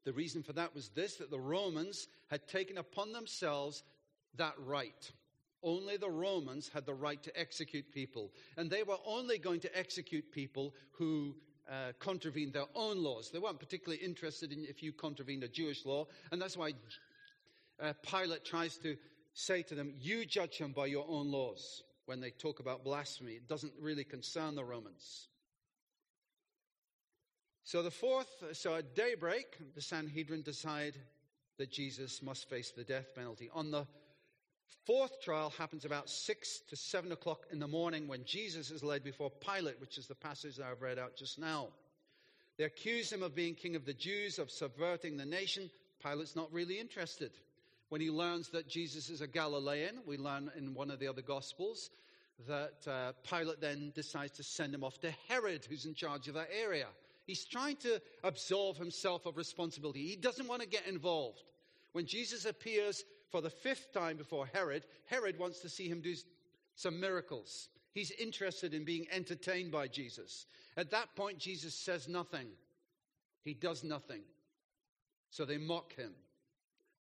The 0.06 0.14
reason 0.14 0.42
for 0.42 0.54
that 0.54 0.74
was 0.74 0.90
this 0.90 1.16
that 1.18 1.30
the 1.30 1.40
Romans 1.40 2.08
had 2.28 2.48
taken 2.48 2.78
upon 2.78 3.12
themselves 3.12 3.84
that 4.38 4.54
right. 4.66 5.12
Only 5.62 5.98
the 5.98 6.10
Romans 6.10 6.70
had 6.74 6.86
the 6.86 6.94
right 6.94 7.22
to 7.24 7.40
execute 7.40 7.92
people. 7.92 8.32
And 8.58 8.70
they 8.70 8.84
were 8.84 8.98
only 9.06 9.38
going 9.38 9.60
to 9.62 9.78
execute 9.78 10.32
people 10.32 10.74
who 10.92 11.36
uh, 11.70 11.92
contravened 12.00 12.54
their 12.54 12.66
own 12.76 13.04
laws. 13.04 13.30
They 13.32 13.40
weren't 13.40 13.60
particularly 13.60 14.04
interested 14.04 14.52
in 14.52 14.66
if 14.66 14.82
you 14.82 14.94
contravened 14.94 15.44
a 15.44 15.48
Jewish 15.48 15.86
law. 15.86 16.08
And 16.32 16.42
that's 16.42 16.58
why 16.58 16.74
uh, 17.82 17.94
Pilate 18.04 18.46
tries 18.46 18.78
to 18.78 18.96
say 19.34 19.62
to 19.64 19.76
them, 19.76 19.94
You 20.00 20.26
judge 20.26 20.58
him 20.58 20.72
by 20.72 20.88
your 20.88 21.06
own 21.08 21.32
laws. 21.32 21.84
When 22.06 22.22
they 22.22 22.32
talk 22.32 22.60
about 22.60 22.84
blasphemy, 22.84 23.34
it 23.34 23.48
doesn't 23.48 23.74
really 23.80 24.04
concern 24.04 24.56
the 24.56 24.64
Romans. 24.64 25.28
So 27.64 27.84
the 27.84 27.92
fourth, 27.92 28.44
so 28.54 28.74
at 28.74 28.96
daybreak, 28.96 29.46
the 29.76 29.82
Sanhedrin 29.82 30.42
decide 30.42 30.96
that 31.60 31.72
Jesus 31.72 32.24
must 32.24 32.50
face 32.50 32.72
the 32.72 32.84
death 32.84 33.14
penalty. 33.14 33.52
On 33.54 33.70
the 33.70 33.86
fourth 34.86 35.22
trial 35.22 35.52
happens 35.58 35.86
about 35.86 36.10
six 36.10 36.60
to 36.70 36.76
seven 36.76 37.12
o'clock 37.12 37.46
in 37.52 37.60
the 37.60 37.68
morning 37.68 38.08
when 38.08 38.26
Jesus 38.26 38.72
is 38.72 38.84
led 38.84 39.04
before 39.04 39.30
Pilate, 39.30 39.80
which 39.80 39.98
is 39.98 40.08
the 40.08 40.16
passage 40.16 40.58
that 40.58 40.66
I've 40.66 40.82
read 40.82 41.00
out 41.00 41.16
just 41.16 41.40
now. 41.40 41.68
They 42.58 42.66
accuse 42.66 43.12
him 43.12 43.24
of 43.24 43.36
being 43.36 43.56
king 43.56 43.76
of 43.76 43.86
the 43.86 43.94
Jews, 43.94 44.40
of 44.40 44.52
subverting 44.52 45.16
the 45.16 45.26
nation. 45.26 45.70
Pilate's 46.04 46.36
not 46.36 46.52
really 46.52 46.80
interested. 46.80 47.32
When 47.90 48.02
he 48.02 48.10
learns 48.10 48.50
that 48.50 48.68
Jesus 48.68 49.10
is 49.10 49.22
a 49.22 49.28
Galilean, 49.28 50.00
we 50.06 50.18
learn 50.18 50.52
in 50.58 50.74
one 50.74 50.92
of 50.92 51.00
the 51.00 51.08
other 51.08 51.22
Gospels 51.22 51.90
that 52.48 52.88
uh, 52.88 53.14
Pilate 53.30 53.60
then 53.60 53.92
decides 53.96 54.34
to 54.34 54.44
send 54.44 54.74
him 54.74 54.84
off 54.84 55.00
to 55.02 55.12
Herod, 55.28 55.66
who's 55.70 55.86
in 55.86 55.94
charge 55.94 56.28
of 56.28 56.36
that 56.36 56.50
area. 56.54 56.88
He's 57.26 57.46
trying 57.46 57.76
to 57.78 58.02
absolve 58.24 58.78
himself 58.78 59.26
of 59.26 59.38
responsibility. 59.38 60.06
He 60.08 60.16
doesn't 60.16 60.48
want 60.48 60.62
to 60.62 60.68
get 60.68 60.88
involved. 60.88 61.44
When 61.92 62.06
Jesus 62.06 62.46
appears 62.46 63.04
for 63.30 63.42
the 63.42 63.50
fifth 63.50 63.94
time 63.94 64.18
before 64.18 64.48
Herod, 64.48 64.84
Herod 65.06 65.38
wants 65.38 65.60
to 65.60 65.70
see 65.70 65.88
him 65.88 66.02
do 66.02 66.16
some 66.76 67.00
miracles. 67.00 67.70
He's 67.94 68.12
interested 68.12 68.74
in 68.74 68.86
being 68.86 69.08
entertained 69.12 69.72
by 69.72 69.88
Jesus. 69.88 70.46
At 70.78 70.92
that 70.92 71.16
point, 71.16 71.40
Jesus 71.40 71.76
says 71.76 72.08
nothing, 72.08 72.48
he 73.44 73.54
does 73.54 73.84
nothing. 73.84 74.22
So 75.32 75.46
they 75.46 75.58
mock 75.58 75.96
him. 75.96 76.12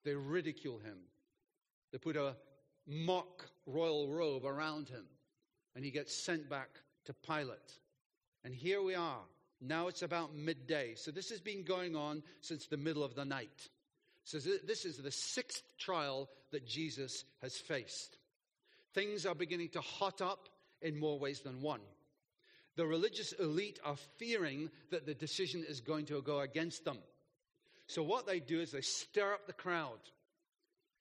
They 0.03 0.13
ridicule 0.13 0.77
him. 0.77 0.97
They 1.91 1.97
put 1.97 2.15
a 2.15 2.35
mock 2.85 3.49
royal 3.65 4.07
robe 4.07 4.45
around 4.45 4.87
him. 4.87 5.05
And 5.75 5.83
he 5.83 5.91
gets 5.91 6.13
sent 6.13 6.49
back 6.49 6.69
to 7.05 7.13
Pilate. 7.13 7.79
And 8.43 8.53
here 8.53 8.81
we 8.81 8.95
are. 8.95 9.21
Now 9.61 9.87
it's 9.87 10.03
about 10.03 10.35
midday. 10.35 10.93
So 10.95 11.11
this 11.11 11.29
has 11.29 11.41
been 11.41 11.63
going 11.63 11.95
on 11.95 12.23
since 12.41 12.67
the 12.67 12.77
middle 12.77 13.03
of 13.03 13.15
the 13.15 13.25
night. 13.25 13.69
So 14.29 14.37
this 14.37 14.85
is 14.85 14.97
the 14.97 15.09
sixth 15.09 15.63
trial 15.79 16.29
that 16.51 16.67
Jesus 16.67 17.23
has 17.41 17.57
faced. 17.57 18.15
Things 18.93 19.25
are 19.25 19.33
beginning 19.33 19.69
to 19.69 19.81
hot 19.81 20.21
up 20.21 20.49
in 20.83 20.99
more 20.99 21.17
ways 21.17 21.39
than 21.39 21.63
one. 21.63 21.79
The 22.75 22.85
religious 22.85 23.31
elite 23.31 23.79
are 23.83 23.95
fearing 24.19 24.69
that 24.91 25.07
the 25.07 25.15
decision 25.15 25.65
is 25.67 25.81
going 25.81 26.05
to 26.05 26.21
go 26.21 26.41
against 26.41 26.85
them. 26.85 26.99
So 27.87 28.03
what 28.03 28.27
they 28.27 28.39
do 28.39 28.59
is 28.61 28.71
they 28.71 28.81
stir 28.81 29.33
up 29.33 29.47
the 29.47 29.53
crowd. 29.53 29.97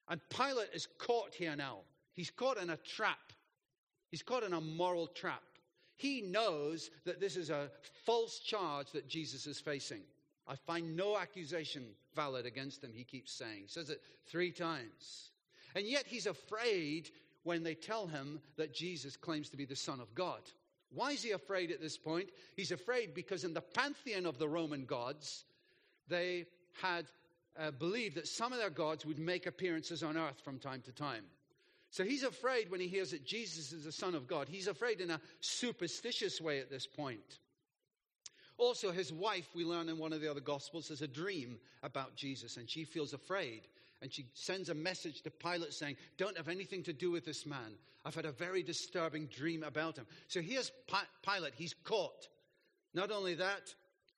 And 0.09 0.23
Pilate 0.31 0.71
is 0.73 0.89
caught 0.97 1.35
here 1.35 1.55
now. 1.55 1.81
He's 2.15 2.31
caught 2.31 2.57
in 2.57 2.71
a 2.71 2.79
trap. 2.79 3.35
He's 4.11 4.23
caught 4.23 4.43
in 4.43 4.55
a 4.55 4.61
moral 4.63 5.07
trap. 5.07 5.43
He 5.97 6.23
knows 6.23 6.89
that 7.05 7.21
this 7.21 7.37
is 7.37 7.51
a 7.51 7.71
false 8.07 8.39
charge 8.39 8.91
that 8.93 9.07
Jesus 9.07 9.47
is 9.47 9.61
facing. 9.61 10.01
I 10.49 10.57
find 10.57 10.97
no 10.97 11.17
accusation 11.19 11.85
valid 12.15 12.47
against 12.47 12.83
him, 12.83 12.93
he 12.95 13.05
keeps 13.05 13.33
saying. 13.33 13.65
Says 13.67 13.91
it 13.91 14.01
three 14.27 14.51
times. 14.51 15.31
And 15.75 15.87
yet 15.87 16.07
he's 16.07 16.27
afraid 16.27 17.11
when 17.43 17.63
they 17.63 17.75
tell 17.75 18.07
him 18.07 18.41
that 18.57 18.75
Jesus 18.75 19.17
claims 19.17 19.51
to 19.51 19.57
be 19.57 19.67
the 19.67 19.77
Son 19.77 20.01
of 20.01 20.15
God. 20.15 20.41
Why 20.91 21.13
is 21.13 21.23
he 21.23 21.33
afraid 21.33 21.71
at 21.71 21.83
this 21.83 21.99
point? 21.99 22.31
He's 22.57 22.73
afraid 22.73 23.15
because 23.15 23.45
in 23.45 23.53
the 23.53 23.61
pantheon 23.61 24.25
of 24.25 24.39
the 24.39 24.49
Roman 24.49 24.87
gods, 24.87 25.45
they 26.09 26.47
had 26.81 27.07
uh, 27.59 27.71
believed 27.73 28.17
that 28.17 28.27
some 28.27 28.53
of 28.53 28.59
their 28.59 28.71
gods 28.71 29.05
would 29.05 29.19
make 29.19 29.47
appearances 29.47 30.03
on 30.03 30.17
earth 30.17 30.41
from 30.43 30.59
time 30.59 30.81
to 30.83 30.93
time. 30.93 31.25
So 31.91 32.05
he's 32.05 32.23
afraid 32.23 32.71
when 32.71 32.81
he 32.81 32.89
hears 32.89 33.11
that 33.11 33.25
Jesus 33.25 33.73
is 33.73 33.85
the 33.85 33.93
Son 33.93 34.15
of 34.15 34.27
God. 34.27 34.49
He's 34.49 34.69
afraid 34.69 35.01
in 35.01 35.11
a 35.11 35.21
superstitious 35.41 36.41
way 36.41 36.61
at 36.61 36.71
this 36.71 36.87
point. 36.87 37.39
Also, 38.59 38.91
his 38.91 39.13
wife, 39.13 39.49
we 39.55 39.65
learn 39.65 39.89
in 39.89 39.99
one 39.99 40.13
of 40.13 40.21
the 40.21 40.31
other 40.31 40.41
Gospels, 40.41 40.89
has 40.89 41.01
a 41.01 41.09
dream 41.09 41.59
about 41.83 42.17
Jesus, 42.17 42.57
and 42.57 42.69
she 42.69 42.85
feels 42.85 43.15
afraid. 43.15 43.63
And 44.03 44.13
she 44.13 44.27
sends 44.35 44.69
a 44.69 44.75
message 44.75 45.23
to 45.23 45.31
Pilate 45.31 45.73
saying, 45.73 45.97
Don't 46.19 46.37
have 46.37 46.49
anything 46.49 46.83
to 46.85 46.93
do 46.93 47.11
with 47.11 47.25
this 47.25 47.47
man. 47.47 47.79
I've 48.05 48.15
had 48.15 48.25
a 48.25 48.33
very 48.33 48.63
disturbing 48.63 49.27
dream 49.27 49.63
about 49.63 49.97
him. 49.97 50.07
So 50.27 50.41
here's 50.41 50.73
Pilate, 51.25 51.55
he's 51.57 51.75
caught. 51.85 52.29
Not 52.95 53.11
only 53.11 53.35
that, 53.35 53.75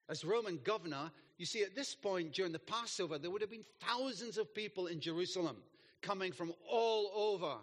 as 0.09 0.25
Roman 0.25 0.59
governor, 0.65 1.11
you 1.39 1.47
see, 1.47 1.63
at 1.63 1.75
this 1.75 1.95
point 1.95 2.33
during 2.33 2.53
the 2.53 2.59
Passover, 2.59 3.19
there 3.19 3.31
would 3.31 3.41
have 3.41 3.51
been 3.51 3.65
thousands 3.81 4.39
of 4.39 4.55
people 4.55 4.87
in 4.87 5.01
Jerusalem 5.01 5.57
coming 6.03 6.33
from 6.33 6.53
all 6.69 7.11
over 7.15 7.57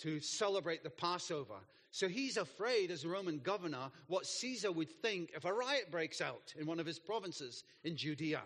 to 0.00 0.20
celebrate 0.20 0.82
the 0.82 0.90
Passover. 0.90 1.54
So 1.94 2.08
he's 2.08 2.38
afraid, 2.38 2.90
as 2.90 3.04
a 3.04 3.08
Roman 3.08 3.38
governor, 3.38 3.88
what 4.08 4.26
Caesar 4.26 4.72
would 4.72 4.90
think 4.90 5.30
if 5.36 5.44
a 5.44 5.52
riot 5.52 5.92
breaks 5.92 6.20
out 6.20 6.52
in 6.58 6.66
one 6.66 6.80
of 6.80 6.86
his 6.86 6.98
provinces 6.98 7.62
in 7.84 7.96
Judea. 7.96 8.42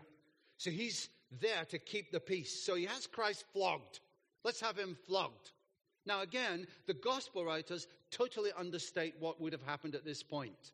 So 0.58 0.70
he's 0.70 1.08
there 1.40 1.64
to 1.70 1.78
keep 1.78 2.12
the 2.12 2.20
peace. 2.20 2.62
So 2.62 2.74
he 2.74 2.84
has 2.84 3.06
Christ 3.06 3.46
flogged. 3.54 4.00
Let's 4.44 4.60
have 4.60 4.76
him 4.76 4.98
flogged. 5.06 5.52
Now, 6.04 6.20
again, 6.20 6.66
the 6.86 6.92
gospel 6.92 7.42
writers 7.42 7.86
totally 8.10 8.50
understate 8.54 9.14
what 9.18 9.40
would 9.40 9.54
have 9.54 9.62
happened 9.62 9.94
at 9.94 10.04
this 10.04 10.22
point. 10.22 10.72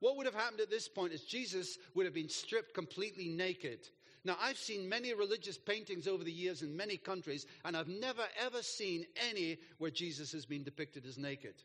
What 0.00 0.16
would 0.16 0.24
have 0.24 0.34
happened 0.34 0.62
at 0.62 0.70
this 0.70 0.88
point 0.88 1.12
is 1.12 1.24
Jesus 1.24 1.76
would 1.94 2.06
have 2.06 2.14
been 2.14 2.30
stripped 2.30 2.72
completely 2.72 3.28
naked. 3.28 3.80
Now, 4.24 4.38
I've 4.40 4.56
seen 4.56 4.88
many 4.88 5.12
religious 5.12 5.58
paintings 5.58 6.08
over 6.08 6.24
the 6.24 6.32
years 6.32 6.62
in 6.62 6.74
many 6.74 6.96
countries, 6.96 7.44
and 7.66 7.76
I've 7.76 7.88
never 7.88 8.24
ever 8.42 8.62
seen 8.62 9.04
any 9.28 9.58
where 9.76 9.90
Jesus 9.90 10.32
has 10.32 10.46
been 10.46 10.64
depicted 10.64 11.04
as 11.04 11.18
naked. 11.18 11.62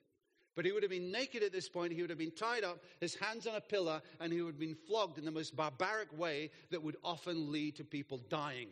But 0.57 0.65
he 0.65 0.71
would 0.71 0.81
have 0.81 0.89
been 0.89 1.11
naked 1.11 1.43
at 1.43 1.51
this 1.51 1.69
point. 1.69 1.93
He 1.93 2.01
would 2.01 2.09
have 2.09 2.17
been 2.17 2.31
tied 2.31 2.63
up, 2.63 2.79
his 2.99 3.13
hands 3.13 3.45
on 3.45 3.53
a 3.53 3.61
pillar, 3.61 4.01
and 4.19 4.33
he 4.33 4.41
would 4.41 4.55
have 4.55 4.59
been 4.59 4.75
flogged 4.87 5.19
in 5.19 5.23
the 5.23 5.29
most 5.29 5.55
barbaric 5.55 6.11
way 6.17 6.49
that 6.71 6.81
would 6.81 6.97
often 7.03 7.51
lead 7.51 7.75
to 7.75 7.83
people 7.83 8.19
dying. 8.27 8.69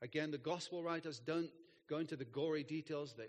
Again, 0.00 0.30
the 0.30 0.38
gospel 0.38 0.80
writers 0.80 1.18
don't 1.18 1.50
go 1.90 1.98
into 1.98 2.14
the 2.14 2.24
gory 2.24 2.62
details, 2.62 3.14
they 3.18 3.26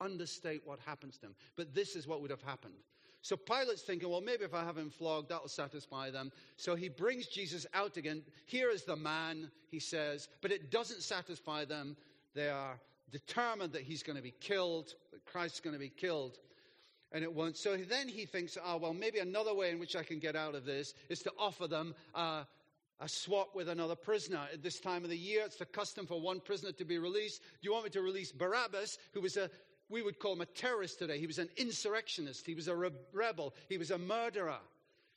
understate 0.00 0.62
what 0.64 0.80
happens 0.84 1.16
to 1.18 1.26
him. 1.26 1.34
But 1.54 1.76
this 1.76 1.94
is 1.94 2.08
what 2.08 2.20
would 2.22 2.30
have 2.30 2.42
happened. 2.42 2.74
So 3.22 3.36
Pilate's 3.36 3.82
thinking, 3.82 4.10
well, 4.10 4.20
maybe 4.20 4.42
if 4.42 4.52
I 4.52 4.64
have 4.64 4.76
him 4.76 4.90
flogged, 4.90 5.28
that'll 5.28 5.46
satisfy 5.46 6.10
them. 6.10 6.32
So 6.56 6.74
he 6.74 6.88
brings 6.88 7.28
Jesus 7.28 7.66
out 7.72 7.96
again. 7.96 8.22
Here 8.46 8.68
is 8.70 8.82
the 8.82 8.96
man, 8.96 9.52
he 9.70 9.78
says, 9.78 10.28
but 10.40 10.50
it 10.50 10.72
doesn't 10.72 11.02
satisfy 11.02 11.64
them. 11.64 11.96
They 12.34 12.48
are 12.48 12.80
determined 13.12 13.74
that 13.74 13.82
he's 13.82 14.02
going 14.02 14.16
to 14.16 14.22
be 14.22 14.34
killed, 14.40 14.94
that 15.12 15.24
Christ's 15.24 15.60
going 15.60 15.74
to 15.74 15.80
be 15.80 15.88
killed. 15.88 16.38
And 17.12 17.24
it 17.24 17.32
won't. 17.32 17.56
So 17.56 17.76
then 17.76 18.08
he 18.08 18.26
thinks, 18.26 18.58
oh, 18.62 18.76
well, 18.76 18.92
maybe 18.92 19.18
another 19.18 19.54
way 19.54 19.70
in 19.70 19.78
which 19.78 19.96
I 19.96 20.02
can 20.02 20.18
get 20.18 20.36
out 20.36 20.54
of 20.54 20.64
this 20.64 20.94
is 21.08 21.20
to 21.20 21.32
offer 21.38 21.66
them 21.66 21.94
uh, 22.14 22.44
a 23.00 23.08
swap 23.08 23.54
with 23.54 23.68
another 23.68 23.94
prisoner. 23.94 24.40
At 24.52 24.62
this 24.62 24.78
time 24.78 25.04
of 25.04 25.10
the 25.10 25.16
year, 25.16 25.42
it's 25.46 25.56
the 25.56 25.64
custom 25.64 26.06
for 26.06 26.20
one 26.20 26.40
prisoner 26.40 26.72
to 26.72 26.84
be 26.84 26.98
released. 26.98 27.40
Do 27.40 27.48
you 27.62 27.72
want 27.72 27.84
me 27.84 27.90
to 27.90 28.02
release 28.02 28.30
Barabbas, 28.30 28.98
who 29.14 29.22
was 29.22 29.36
a 29.36 29.50
we 29.90 30.02
would 30.02 30.18
call 30.18 30.34
him 30.34 30.42
a 30.42 30.46
terrorist 30.46 30.98
today. 30.98 31.18
He 31.18 31.26
was 31.26 31.38
an 31.38 31.48
insurrectionist. 31.56 32.46
He 32.46 32.54
was 32.54 32.68
a 32.68 32.76
re- 32.76 32.90
rebel. 33.12 33.54
He 33.68 33.78
was 33.78 33.90
a 33.90 33.98
murderer. 33.98 34.58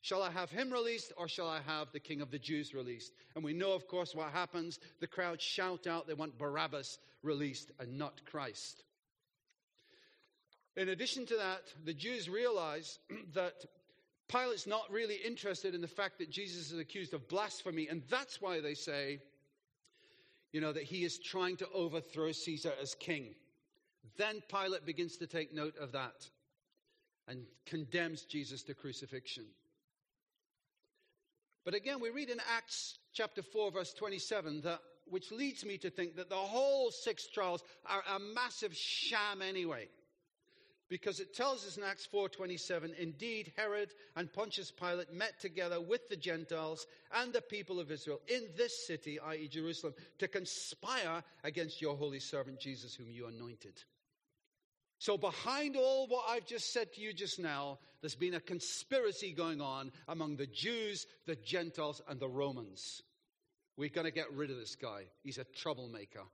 Shall 0.01 0.23
I 0.23 0.31
have 0.31 0.49
him 0.49 0.71
released 0.71 1.13
or 1.17 1.27
shall 1.27 1.47
I 1.47 1.59
have 1.61 1.91
the 1.91 1.99
king 1.99 2.21
of 2.21 2.31
the 2.31 2.39
Jews 2.39 2.73
released? 2.73 3.13
And 3.35 3.43
we 3.43 3.53
know, 3.53 3.73
of 3.73 3.87
course, 3.87 4.15
what 4.15 4.31
happens. 4.31 4.79
The 4.99 5.07
crowd 5.07 5.41
shout 5.41 5.85
out 5.87 6.07
they 6.07 6.13
want 6.13 6.37
Barabbas 6.37 6.97
released 7.21 7.71
and 7.79 7.97
not 7.97 8.21
Christ. 8.25 8.83
In 10.77 10.89
addition 10.89 11.25
to 11.27 11.35
that, 11.37 11.61
the 11.83 11.93
Jews 11.93 12.29
realize 12.29 12.99
that 13.33 13.65
Pilate's 14.27 14.67
not 14.67 14.89
really 14.89 15.15
interested 15.15 15.75
in 15.75 15.81
the 15.81 15.87
fact 15.87 16.19
that 16.19 16.29
Jesus 16.29 16.71
is 16.71 16.79
accused 16.79 17.13
of 17.13 17.27
blasphemy, 17.27 17.87
and 17.89 18.01
that's 18.09 18.41
why 18.41 18.61
they 18.61 18.73
say, 18.73 19.19
you 20.53 20.61
know, 20.61 20.71
that 20.71 20.83
he 20.83 21.03
is 21.03 21.19
trying 21.19 21.57
to 21.57 21.67
overthrow 21.73 22.31
Caesar 22.31 22.71
as 22.81 22.95
king. 22.95 23.35
Then 24.17 24.41
Pilate 24.49 24.85
begins 24.85 25.17
to 25.17 25.27
take 25.27 25.53
note 25.53 25.75
of 25.77 25.91
that 25.91 26.29
and 27.27 27.45
condemns 27.65 28.23
Jesus 28.23 28.63
to 28.63 28.73
crucifixion. 28.73 29.45
But 31.63 31.75
again, 31.75 31.99
we 31.99 32.09
read 32.09 32.29
in 32.29 32.39
Acts 32.55 32.97
chapter 33.13 33.41
4, 33.41 33.71
verse 33.71 33.93
27, 33.93 34.61
that, 34.61 34.79
which 35.09 35.31
leads 35.31 35.63
me 35.63 35.77
to 35.77 35.89
think 35.89 36.15
that 36.15 36.29
the 36.29 36.35
whole 36.35 36.89
six 36.89 37.27
trials 37.27 37.63
are 37.85 38.03
a 38.15 38.19
massive 38.19 38.75
sham 38.75 39.41
anyway. 39.41 39.87
Because 40.91 41.21
it 41.21 41.33
tells 41.33 41.65
us 41.65 41.77
in 41.77 41.83
Acts 41.83 42.05
4:27, 42.05 42.93
indeed 42.95 43.53
Herod 43.55 43.93
and 44.17 44.31
Pontius 44.31 44.71
Pilate 44.71 45.13
met 45.13 45.39
together 45.39 45.79
with 45.79 46.09
the 46.09 46.17
Gentiles 46.17 46.85
and 47.13 47.31
the 47.31 47.41
people 47.41 47.79
of 47.79 47.89
Israel 47.89 48.19
in 48.27 48.49
this 48.57 48.85
city, 48.85 49.17
i.e. 49.17 49.47
Jerusalem, 49.47 49.95
to 50.17 50.27
conspire 50.27 51.23
against 51.45 51.81
your 51.81 51.95
holy 51.95 52.19
servant 52.19 52.59
Jesus 52.59 52.93
whom 52.93 53.09
you 53.09 53.27
anointed. 53.27 53.81
So, 54.99 55.17
behind 55.17 55.77
all 55.77 56.07
what 56.07 56.25
I've 56.27 56.45
just 56.45 56.73
said 56.73 56.91
to 56.93 57.01
you 57.01 57.13
just 57.13 57.39
now, 57.39 57.79
there's 58.01 58.13
been 58.13 58.33
a 58.33 58.41
conspiracy 58.41 59.31
going 59.31 59.61
on 59.61 59.93
among 60.09 60.35
the 60.35 60.47
Jews, 60.47 61.07
the 61.25 61.37
Gentiles, 61.37 62.01
and 62.09 62.19
the 62.19 62.27
Romans. 62.27 63.01
We're 63.77 63.87
going 63.87 64.07
to 64.07 64.11
get 64.11 64.33
rid 64.33 64.51
of 64.51 64.57
this 64.57 64.75
guy. 64.75 65.05
He's 65.23 65.37
a 65.37 65.45
troublemaker. 65.45 66.25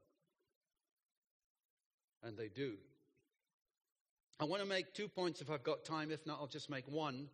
And 2.24 2.36
they 2.36 2.50
do. 2.50 2.78
I 4.40 4.46
want 4.46 4.62
to 4.62 4.68
make 4.68 4.94
two 4.94 5.08
points 5.08 5.42
if 5.42 5.50
I've 5.50 5.64
got 5.64 5.84
time. 5.84 6.12
If 6.12 6.26
not, 6.26 6.40
I'll 6.40 6.48
just 6.48 6.70
make 6.70 6.88
one. 6.88 7.28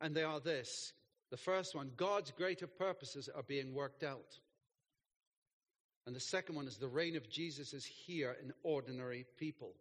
And 0.00 0.14
they 0.14 0.24
are 0.24 0.40
this 0.40 0.92
the 1.30 1.36
first 1.36 1.74
one 1.74 1.90
God's 1.96 2.30
greater 2.30 2.66
purposes 2.66 3.28
are 3.34 3.42
being 3.42 3.74
worked 3.74 4.02
out. 4.02 4.38
And 6.06 6.14
the 6.14 6.20
second 6.20 6.54
one 6.54 6.66
is 6.66 6.76
the 6.76 6.88
reign 6.88 7.16
of 7.16 7.30
Jesus 7.30 7.72
is 7.72 7.84
here 7.84 8.36
in 8.42 8.52
ordinary 8.62 9.24
people. 9.38 9.72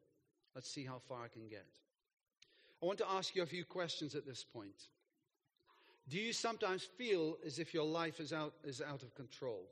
Let's 0.56 0.70
see 0.70 0.86
how 0.86 1.02
far 1.10 1.26
I 1.26 1.28
can 1.28 1.48
get. 1.50 1.66
I 2.82 2.86
want 2.86 3.00
to 3.00 3.10
ask 3.12 3.36
you 3.36 3.44
a 3.44 3.48
few 3.48 3.66
questions 3.66 4.16
at 4.16 4.26
this 4.26 4.44
point. 4.44 4.88
Do 6.08 6.18
you 6.18 6.34
sometimes 6.34 6.84
feel 6.98 7.38
as 7.46 7.60
if 7.60 7.74
your 7.74 7.86
life 7.86 8.20
is 8.20 8.34
out, 8.34 8.54
is 8.64 8.82
out 8.82 9.04
of 9.04 9.16
control? 9.16 9.68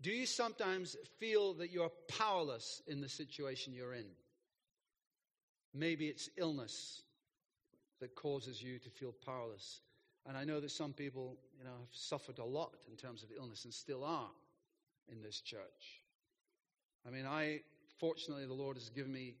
Do 0.00 0.10
you 0.10 0.26
sometimes 0.26 0.96
feel 1.18 1.54
that 1.54 1.70
you're 1.70 1.92
powerless 2.08 2.82
in 2.86 3.00
the 3.00 3.08
situation 3.08 3.72
you're 3.72 3.94
in? 3.94 4.06
Maybe 5.76 6.06
it's 6.06 6.30
illness 6.36 7.02
that 8.00 8.14
causes 8.14 8.62
you 8.62 8.78
to 8.78 8.90
feel 8.90 9.12
powerless. 9.24 9.80
And 10.26 10.36
I 10.36 10.44
know 10.44 10.60
that 10.60 10.70
some 10.70 10.92
people, 10.92 11.36
you 11.58 11.64
know, 11.64 11.70
have 11.70 11.92
suffered 11.92 12.38
a 12.38 12.44
lot 12.44 12.74
in 12.90 12.96
terms 12.96 13.22
of 13.22 13.28
illness 13.36 13.64
and 13.64 13.72
still 13.72 14.02
are 14.04 14.30
in 15.10 15.22
this 15.22 15.40
church. 15.40 16.02
I 17.06 17.10
mean, 17.10 17.26
I 17.26 17.60
fortunately, 17.98 18.46
the 18.46 18.54
Lord 18.54 18.76
has 18.76 18.88
given 18.90 19.12
me 19.12 19.34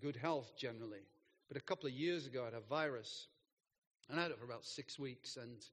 good 0.00 0.16
health 0.16 0.52
generally. 0.56 1.02
But 1.48 1.56
a 1.56 1.60
couple 1.60 1.86
of 1.86 1.92
years 1.92 2.26
ago, 2.26 2.42
I 2.42 2.46
had 2.46 2.54
a 2.54 2.60
virus, 2.60 3.26
and 4.08 4.18
I 4.18 4.22
had 4.22 4.30
it 4.30 4.38
for 4.38 4.44
about 4.44 4.64
six 4.64 4.98
weeks, 4.98 5.36
and 5.36 5.64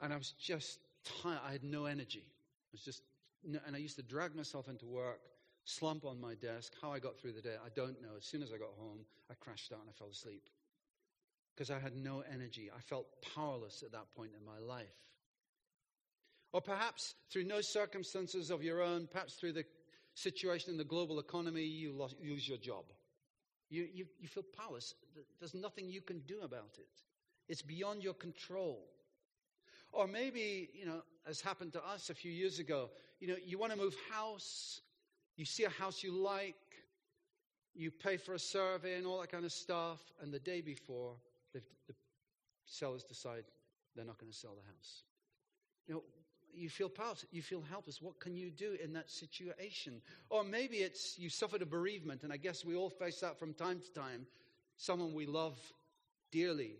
and 0.00 0.12
I 0.12 0.16
was 0.16 0.32
just 0.32 0.78
tired. 1.22 1.40
I 1.46 1.52
had 1.52 1.64
no 1.64 1.86
energy. 1.86 2.24
I 2.26 2.70
was 2.72 2.82
just, 2.82 3.02
and 3.44 3.74
I 3.74 3.78
used 3.78 3.96
to 3.96 4.02
drag 4.02 4.34
myself 4.34 4.68
into 4.68 4.86
work, 4.86 5.20
slump 5.66 6.04
on 6.04 6.18
my 6.20 6.34
desk. 6.34 6.72
How 6.80 6.92
I 6.92 6.98
got 6.98 7.18
through 7.18 7.32
the 7.32 7.42
day, 7.42 7.56
I 7.62 7.68
don't 7.74 8.00
know. 8.00 8.16
As 8.16 8.24
soon 8.24 8.42
as 8.42 8.52
I 8.52 8.56
got 8.56 8.70
home, 8.78 9.00
I 9.30 9.34
crashed 9.34 9.72
out 9.72 9.80
and 9.80 9.90
I 9.90 9.92
fell 9.92 10.08
asleep 10.08 10.48
because 11.54 11.70
I 11.70 11.78
had 11.78 11.94
no 11.96 12.22
energy. 12.32 12.70
I 12.74 12.80
felt 12.80 13.06
powerless 13.34 13.82
at 13.82 13.92
that 13.92 14.06
point 14.16 14.30
in 14.38 14.44
my 14.46 14.58
life. 14.58 14.86
Or 16.52 16.60
perhaps 16.60 17.14
through 17.30 17.44
no 17.44 17.60
circumstances 17.60 18.50
of 18.50 18.62
your 18.62 18.80
own, 18.80 19.08
perhaps 19.10 19.34
through 19.34 19.52
the 19.52 19.64
situation 20.14 20.70
in 20.70 20.78
the 20.78 20.84
global 20.84 21.18
economy, 21.18 21.64
you 21.64 21.92
lose 22.22 22.48
your 22.48 22.58
job. 22.58 22.84
You, 23.68 23.86
you, 23.92 24.06
you 24.20 24.28
feel 24.28 24.44
powerless. 24.56 24.94
There's 25.40 25.54
nothing 25.54 25.88
you 25.88 26.00
can 26.00 26.20
do 26.20 26.40
about 26.42 26.76
it. 26.78 26.88
It's 27.48 27.62
beyond 27.62 28.02
your 28.04 28.14
control. 28.14 28.84
Or 29.92 30.06
maybe, 30.06 30.70
you 30.72 30.86
know, 30.86 31.02
as 31.26 31.40
happened 31.40 31.72
to 31.72 31.84
us 31.84 32.10
a 32.10 32.14
few 32.14 32.30
years 32.30 32.58
ago, 32.58 32.90
you 33.18 33.28
know, 33.28 33.36
you 33.44 33.58
want 33.58 33.72
to 33.72 33.78
move 33.78 33.94
house, 34.10 34.80
you 35.36 35.44
see 35.44 35.64
a 35.64 35.70
house 35.70 36.02
you 36.02 36.12
like, 36.12 36.54
you 37.74 37.90
pay 37.90 38.16
for 38.16 38.34
a 38.34 38.38
survey 38.38 38.96
and 38.96 39.06
all 39.06 39.20
that 39.20 39.30
kind 39.30 39.44
of 39.44 39.52
stuff, 39.52 40.00
and 40.22 40.32
the 40.32 40.38
day 40.38 40.60
before, 40.60 41.12
the 41.52 41.60
sellers 42.64 43.04
decide 43.04 43.44
they're 43.94 44.04
not 44.04 44.18
going 44.18 44.30
to 44.30 44.36
sell 44.36 44.54
the 44.54 44.66
house. 44.72 45.02
You 45.86 45.94
know, 45.94 46.02
you 46.54 46.70
feel 46.70 46.88
powerless, 46.88 47.26
you 47.30 47.42
feel 47.42 47.62
helpless. 47.70 48.00
What 48.00 48.18
can 48.18 48.34
you 48.34 48.50
do 48.50 48.76
in 48.82 48.94
that 48.94 49.10
situation? 49.10 50.00
Or 50.30 50.42
maybe 50.42 50.78
it's 50.78 51.18
you 51.18 51.28
suffered 51.28 51.62
a 51.62 51.66
bereavement, 51.66 52.22
and 52.22 52.32
I 52.32 52.38
guess 52.38 52.64
we 52.64 52.74
all 52.74 52.90
face 52.90 53.20
that 53.20 53.38
from 53.38 53.52
time 53.52 53.80
to 53.80 53.92
time. 53.92 54.26
Someone 54.78 55.14
we 55.14 55.26
love 55.26 55.58
dearly, 56.32 56.76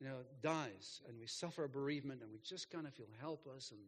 you 0.00 0.06
know, 0.06 0.16
dies, 0.42 1.02
and 1.08 1.18
we 1.18 1.26
suffer 1.26 1.64
a 1.64 1.68
bereavement, 1.68 2.22
and 2.22 2.32
we 2.32 2.38
just 2.42 2.70
kind 2.70 2.86
of 2.86 2.94
feel 2.94 3.08
helpless 3.20 3.70
and 3.70 3.80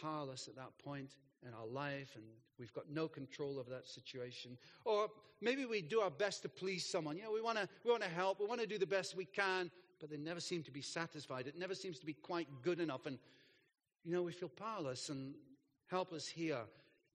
powerless 0.00 0.48
at 0.48 0.56
that 0.56 0.76
point 0.84 1.10
in 1.46 1.54
our 1.54 1.66
life, 1.66 2.12
and 2.14 2.24
we've 2.58 2.72
got 2.72 2.90
no 2.90 3.08
control 3.08 3.58
of 3.58 3.68
that 3.68 3.86
situation. 3.86 4.56
Or 4.84 5.08
maybe 5.40 5.64
we 5.64 5.82
do 5.82 6.00
our 6.00 6.10
best 6.10 6.42
to 6.42 6.48
please 6.48 6.88
someone. 6.90 7.16
You 7.16 7.24
know, 7.24 7.32
we 7.32 7.40
want 7.40 7.58
to 7.58 7.68
we 7.84 7.90
want 7.90 8.02
to 8.02 8.08
help, 8.08 8.40
we 8.40 8.46
want 8.46 8.60
to 8.60 8.66
do 8.66 8.78
the 8.78 8.86
best 8.86 9.16
we 9.16 9.24
can, 9.24 9.70
but 10.00 10.10
they 10.10 10.16
never 10.16 10.40
seem 10.40 10.62
to 10.64 10.70
be 10.70 10.82
satisfied. 10.82 11.46
It 11.46 11.58
never 11.58 11.74
seems 11.74 11.98
to 12.00 12.06
be 12.06 12.14
quite 12.14 12.48
good 12.62 12.80
enough, 12.80 13.06
and 13.06 13.18
you 14.04 14.12
know, 14.12 14.22
we 14.22 14.32
feel 14.32 14.48
powerless 14.48 15.08
and 15.08 15.34
helpless 15.88 16.26
here. 16.26 16.62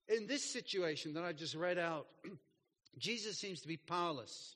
In 0.07 0.27
this 0.27 0.51
situation 0.53 1.13
that 1.15 1.23
I 1.23 1.33
just 1.33 1.55
read 1.55 1.79
out, 1.79 2.07
Jesus 2.97 3.37
seems 3.37 3.61
to 3.61 3.67
be 3.67 3.77
powerless. 3.77 4.55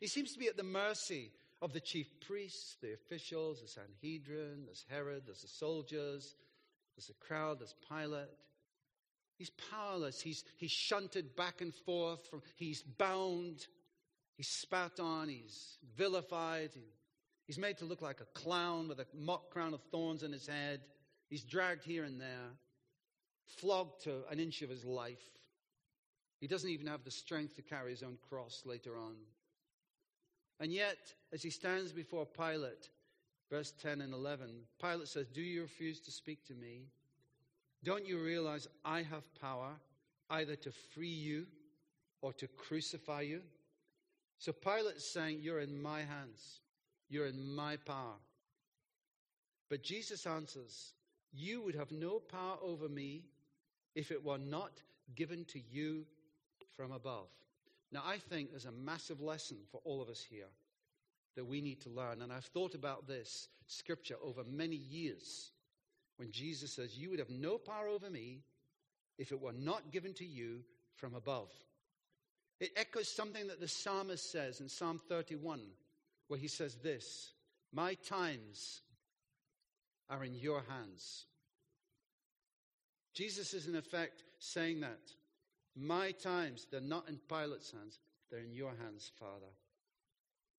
He 0.00 0.06
seems 0.06 0.32
to 0.32 0.38
be 0.38 0.48
at 0.48 0.56
the 0.56 0.62
mercy 0.62 1.30
of 1.62 1.72
the 1.72 1.80
chief 1.80 2.08
priests, 2.26 2.76
the 2.80 2.94
officials, 2.94 3.60
the 3.60 3.68
Sanhedrin, 3.68 4.64
there's 4.64 4.84
Herod, 4.88 5.22
there's 5.26 5.42
the 5.42 5.48
soldiers, 5.48 6.34
there's 6.96 7.10
a 7.10 7.24
crowd, 7.24 7.60
there's 7.60 7.74
Pilate. 7.88 8.28
He's 9.40 9.48
powerless. 9.70 10.20
He's, 10.20 10.44
he's 10.58 10.70
shunted 10.70 11.34
back 11.34 11.62
and 11.62 11.74
forth. 11.74 12.26
From, 12.28 12.42
he's 12.56 12.82
bound. 12.82 13.66
He's 14.36 14.48
spat 14.48 15.00
on. 15.00 15.30
He's 15.30 15.78
vilified. 15.96 16.72
He, 16.74 16.82
he's 17.46 17.56
made 17.56 17.78
to 17.78 17.86
look 17.86 18.02
like 18.02 18.20
a 18.20 18.38
clown 18.38 18.86
with 18.86 19.00
a 19.00 19.06
mock 19.14 19.48
crown 19.48 19.72
of 19.72 19.80
thorns 19.90 20.22
on 20.22 20.30
his 20.30 20.46
head. 20.46 20.80
He's 21.30 21.42
dragged 21.42 21.84
here 21.84 22.04
and 22.04 22.20
there, 22.20 22.50
flogged 23.46 24.04
to 24.04 24.24
an 24.30 24.40
inch 24.40 24.60
of 24.60 24.68
his 24.68 24.84
life. 24.84 25.24
He 26.38 26.46
doesn't 26.46 26.68
even 26.68 26.88
have 26.88 27.04
the 27.04 27.10
strength 27.10 27.56
to 27.56 27.62
carry 27.62 27.92
his 27.92 28.02
own 28.02 28.18
cross 28.28 28.64
later 28.66 28.98
on. 28.98 29.16
And 30.60 30.70
yet, 30.70 30.98
as 31.32 31.42
he 31.42 31.48
stands 31.48 31.92
before 31.92 32.26
Pilate, 32.26 32.90
verse 33.50 33.72
10 33.80 34.02
and 34.02 34.12
11, 34.12 34.50
Pilate 34.82 35.08
says, 35.08 35.28
Do 35.28 35.40
you 35.40 35.62
refuse 35.62 35.98
to 36.00 36.10
speak 36.10 36.44
to 36.48 36.54
me? 36.54 36.90
Don't 37.82 38.06
you 38.06 38.18
realize 38.18 38.68
I 38.84 39.02
have 39.02 39.24
power 39.40 39.72
either 40.30 40.56
to 40.56 40.70
free 40.94 41.08
you 41.08 41.46
or 42.20 42.32
to 42.34 42.46
crucify 42.46 43.22
you? 43.22 43.40
So 44.38 44.52
Pilate 44.52 44.96
is 44.96 45.04
saying, 45.04 45.38
You're 45.40 45.60
in 45.60 45.80
my 45.80 46.00
hands, 46.00 46.60
you're 47.08 47.26
in 47.26 47.54
my 47.54 47.76
power. 47.76 48.16
But 49.68 49.82
Jesus 49.82 50.26
answers, 50.26 50.94
you 51.32 51.62
would 51.62 51.76
have 51.76 51.92
no 51.92 52.18
power 52.18 52.56
over 52.60 52.88
me 52.88 53.22
if 53.94 54.10
it 54.10 54.24
were 54.24 54.38
not 54.38 54.72
given 55.14 55.44
to 55.46 55.60
you 55.70 56.04
from 56.76 56.90
above. 56.92 57.28
Now, 57.92 58.02
I 58.04 58.18
think 58.18 58.50
there's 58.50 58.66
a 58.66 58.72
massive 58.72 59.20
lesson 59.20 59.58
for 59.70 59.80
all 59.84 60.02
of 60.02 60.08
us 60.08 60.24
here 60.28 60.48
that 61.36 61.44
we 61.44 61.60
need 61.60 61.80
to 61.82 61.90
learn. 61.90 62.22
And 62.22 62.32
I've 62.32 62.44
thought 62.44 62.74
about 62.74 63.06
this 63.06 63.48
scripture 63.66 64.16
over 64.22 64.42
many 64.44 64.76
years 64.76 65.52
when 66.20 66.30
Jesus 66.30 66.70
says, 66.70 66.98
You 66.98 67.08
would 67.08 67.18
have 67.18 67.30
no 67.30 67.56
power 67.56 67.88
over 67.88 68.10
me 68.10 68.42
if 69.16 69.32
it 69.32 69.40
were 69.40 69.54
not 69.54 69.90
given 69.90 70.12
to 70.14 70.26
you 70.26 70.60
from 70.94 71.14
above. 71.14 71.48
It 72.60 72.72
echoes 72.76 73.08
something 73.08 73.48
that 73.48 73.58
the 73.58 73.66
psalmist 73.66 74.30
says 74.30 74.60
in 74.60 74.68
Psalm 74.68 75.00
31, 75.08 75.62
where 76.28 76.38
he 76.38 76.46
says 76.46 76.74
this 76.82 77.32
My 77.72 77.94
times 77.94 78.82
are 80.10 80.22
in 80.22 80.34
your 80.34 80.62
hands. 80.68 81.24
Jesus 83.14 83.54
is, 83.54 83.66
in 83.66 83.74
effect, 83.74 84.24
saying 84.38 84.80
that. 84.80 85.00
My 85.74 86.10
times, 86.10 86.66
they're 86.70 86.82
not 86.82 87.08
in 87.08 87.18
Pilate's 87.30 87.70
hands, 87.70 87.98
they're 88.30 88.40
in 88.40 88.52
your 88.52 88.74
hands, 88.82 89.10
Father. 89.18 89.54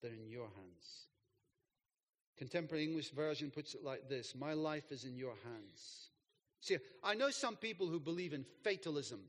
They're 0.01 0.11
in 0.11 0.27
your 0.27 0.47
hands. 0.55 1.05
Contemporary 2.37 2.83
English 2.83 3.11
version 3.11 3.51
puts 3.51 3.75
it 3.75 3.83
like 3.83 4.09
this 4.09 4.33
My 4.35 4.53
life 4.53 4.91
is 4.91 5.03
in 5.03 5.17
your 5.17 5.35
hands. 5.43 6.09
See, 6.61 6.77
I 7.03 7.15
know 7.15 7.31
some 7.31 7.55
people 7.55 7.87
who 7.87 7.99
believe 7.99 8.33
in 8.33 8.45
fatalism. 8.63 9.19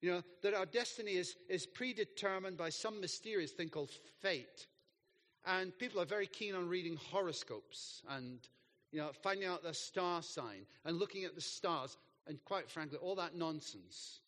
You 0.00 0.12
know, 0.12 0.22
that 0.42 0.54
our 0.54 0.66
destiny 0.66 1.12
is, 1.12 1.36
is 1.48 1.66
predetermined 1.66 2.56
by 2.56 2.68
some 2.68 3.00
mysterious 3.00 3.50
thing 3.50 3.70
called 3.70 3.90
fate. 4.20 4.66
And 5.46 5.76
people 5.78 6.00
are 6.00 6.06
very 6.06 6.26
keen 6.26 6.54
on 6.54 6.68
reading 6.68 6.96
horoscopes 7.10 8.02
and 8.10 8.40
you 8.92 9.00
know, 9.00 9.10
finding 9.22 9.48
out 9.48 9.62
the 9.62 9.74
star 9.74 10.22
sign 10.22 10.66
and 10.84 10.98
looking 10.98 11.24
at 11.24 11.34
the 11.34 11.40
stars, 11.40 11.96
and 12.26 12.38
quite 12.44 12.70
frankly, 12.70 12.98
all 12.98 13.14
that 13.16 13.34
nonsense 13.34 14.20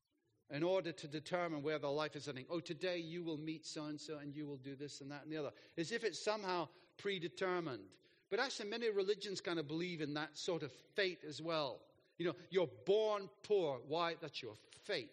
in 0.50 0.62
order 0.62 0.92
to 0.92 1.06
determine 1.06 1.62
where 1.62 1.78
their 1.78 1.90
life 1.90 2.16
is 2.16 2.26
heading. 2.26 2.46
Oh, 2.50 2.60
today 2.60 2.98
you 2.98 3.22
will 3.22 3.36
meet 3.36 3.66
so 3.66 3.84
and 3.84 4.00
so, 4.00 4.18
and 4.18 4.34
you 4.34 4.46
will 4.46 4.56
do 4.56 4.74
this 4.74 5.00
and 5.00 5.10
that 5.10 5.22
and 5.24 5.32
the 5.32 5.36
other, 5.36 5.50
as 5.76 5.92
if 5.92 6.04
it's 6.04 6.22
somehow 6.22 6.68
predetermined. 6.98 7.82
But 8.30 8.40
actually, 8.40 8.68
many 8.68 8.90
religions 8.90 9.40
kind 9.40 9.58
of 9.58 9.66
believe 9.66 10.00
in 10.00 10.14
that 10.14 10.36
sort 10.36 10.62
of 10.62 10.70
fate 10.94 11.20
as 11.26 11.40
well. 11.40 11.80
You 12.18 12.26
know, 12.26 12.34
you're 12.50 12.68
born 12.84 13.30
poor. 13.42 13.78
Why? 13.88 14.16
That's 14.20 14.42
your 14.42 14.54
fate. 14.84 15.10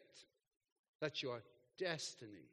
That's 0.99 1.23
your 1.23 1.41
destiny. 1.77 2.49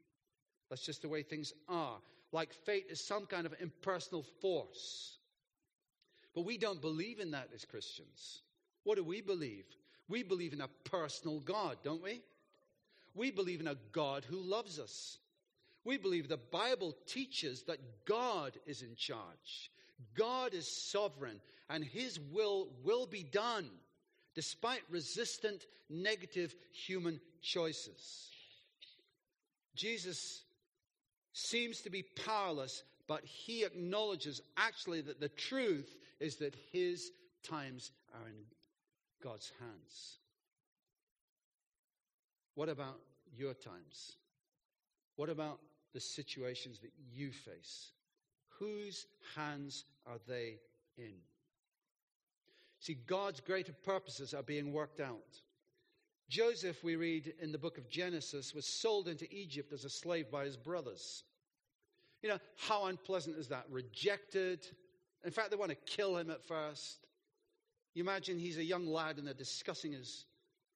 That's 0.68 0.84
just 0.84 1.02
the 1.02 1.08
way 1.08 1.22
things 1.22 1.52
are. 1.68 1.98
Like 2.32 2.52
fate 2.52 2.86
is 2.88 3.00
some 3.00 3.26
kind 3.26 3.46
of 3.46 3.54
impersonal 3.60 4.24
force. 4.40 5.18
But 6.34 6.44
we 6.44 6.56
don't 6.56 6.80
believe 6.80 7.20
in 7.20 7.32
that 7.32 7.48
as 7.54 7.64
Christians. 7.64 8.42
What 8.84 8.96
do 8.96 9.04
we 9.04 9.20
believe? 9.20 9.64
We 10.08 10.22
believe 10.22 10.52
in 10.52 10.60
a 10.60 10.68
personal 10.84 11.40
God, 11.40 11.78
don't 11.82 12.02
we? 12.02 12.22
We 13.14 13.30
believe 13.30 13.60
in 13.60 13.68
a 13.68 13.76
God 13.92 14.24
who 14.24 14.38
loves 14.38 14.78
us. 14.78 15.18
We 15.84 15.96
believe 15.96 16.28
the 16.28 16.36
Bible 16.36 16.94
teaches 17.06 17.64
that 17.64 17.78
God 18.06 18.52
is 18.66 18.82
in 18.82 18.94
charge. 18.96 19.70
God 20.16 20.54
is 20.54 20.90
sovereign 20.90 21.40
and 21.68 21.84
his 21.84 22.20
will 22.20 22.68
will 22.84 23.06
be 23.06 23.22
done 23.22 23.68
despite 24.34 24.82
resistant 24.90 25.66
negative 25.88 26.54
human 26.72 27.20
choices. 27.42 28.28
Jesus 29.74 30.42
seems 31.32 31.80
to 31.82 31.90
be 31.90 32.02
powerless, 32.02 32.82
but 33.08 33.24
he 33.24 33.64
acknowledges 33.64 34.40
actually 34.56 35.00
that 35.02 35.20
the 35.20 35.28
truth 35.28 35.96
is 36.20 36.36
that 36.36 36.54
his 36.72 37.10
times 37.42 37.90
are 38.14 38.28
in 38.28 38.36
God's 39.22 39.50
hands. 39.58 40.18
What 42.54 42.68
about 42.68 43.00
your 43.36 43.54
times? 43.54 44.16
What 45.16 45.30
about 45.30 45.58
the 45.92 46.00
situations 46.00 46.78
that 46.81 46.92
you 47.12 47.31
face? 47.31 47.92
Whose 48.59 49.07
hands 49.37 49.85
are 50.07 50.18
they 50.26 50.59
in? 50.96 51.14
See, 52.81 52.94
God's 53.07 53.40
greater 53.40 53.72
purposes 53.85 54.35
are 54.35 54.42
being 54.42 54.72
worked 54.72 55.00
out. 55.00 55.40
Joseph, 56.28 56.83
we 56.83 56.96
read 56.96 57.35
in 57.40 57.52
the 57.52 57.59
book 57.59 57.78
of 57.78 57.88
Genesis, 57.88 58.55
was 58.55 58.66
sold 58.66 59.07
into 59.07 59.33
Egypt 59.33 59.72
as 59.72 59.85
a 59.85 59.90
slave 59.90 60.31
by 60.31 60.44
his 60.44 60.57
brothers. 60.57 61.24
You 62.22 62.31
know, 62.31 62.38
how 62.57 62.87
unpleasant 62.87 63.37
is 63.37 63.48
that? 63.48 63.66
Rejected. 63.70 64.66
In 65.24 65.31
fact, 65.31 65.50
they 65.50 65.57
want 65.57 65.70
to 65.70 65.76
kill 65.87 66.16
him 66.16 66.31
at 66.31 66.44
first. 66.44 67.07
You 67.94 68.02
imagine 68.02 68.38
he's 68.38 68.59
a 68.59 68.64
young 68.64 68.87
lad 68.87 69.18
and 69.18 69.26
they're 69.26 69.35
discussing 69.35 69.92
his 69.92 70.24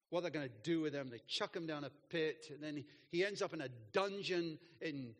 what 0.09 0.21
they're 0.21 0.31
going 0.31 0.47
to 0.47 0.63
do 0.63 0.81
with 0.81 0.93
him. 0.93 1.09
They 1.09 1.21
chuck 1.27 1.55
him 1.55 1.67
down 1.67 1.83
a 1.83 1.91
pit, 2.09 2.47
and 2.51 2.63
then 2.63 2.83
he 3.11 3.25
ends 3.25 3.41
up 3.41 3.53
in 3.53 3.61
a 3.61 3.69
dungeon 3.91 4.57
in 4.81 5.13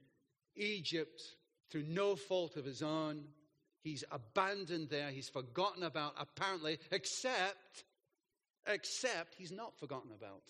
Egypt 0.56 1.22
through 1.70 1.84
no 1.84 2.16
fault 2.16 2.56
of 2.56 2.66
his 2.66 2.82
own. 2.82 3.24
He's 3.84 4.04
abandoned 4.12 4.90
there. 4.90 5.12
He's 5.12 5.30
forgotten 5.30 5.84
about, 5.84 6.14
apparently, 6.18 6.80
except, 6.92 7.84
except 8.66 9.36
he's 9.36 9.52
not 9.52 9.78
forgotten 9.80 10.12
about. 10.12 10.44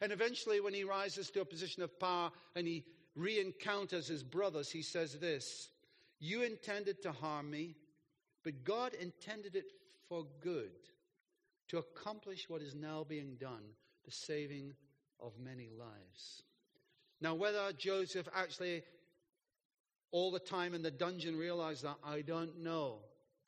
And 0.00 0.12
eventually, 0.12 0.60
when 0.60 0.74
he 0.74 0.84
rises 0.84 1.30
to 1.30 1.40
a 1.40 1.46
position 1.46 1.82
of 1.82 1.98
power 1.98 2.30
and 2.54 2.66
he 2.66 2.84
re 3.14 3.40
encounters 3.40 4.08
his 4.08 4.22
brothers, 4.22 4.70
he 4.70 4.82
says 4.82 5.18
this 5.18 5.68
You 6.18 6.42
intended 6.42 7.02
to 7.02 7.12
harm 7.12 7.50
me, 7.50 7.76
but 8.42 8.64
God 8.64 8.94
intended 8.94 9.56
it 9.56 9.72
for 10.08 10.26
good 10.40 10.72
to 11.74 11.80
accomplish 11.80 12.48
what 12.48 12.62
is 12.62 12.76
now 12.76 13.04
being 13.08 13.36
done, 13.40 13.62
the 14.04 14.10
saving 14.12 14.72
of 15.20 15.32
many 15.42 15.68
lives. 15.76 16.42
Now, 17.20 17.34
whether 17.34 17.72
Joseph 17.76 18.28
actually 18.32 18.84
all 20.12 20.30
the 20.30 20.38
time 20.38 20.74
in 20.74 20.82
the 20.82 20.92
dungeon 20.92 21.36
realized 21.36 21.82
that, 21.82 21.96
I 22.04 22.20
don't 22.20 22.62
know. 22.62 22.98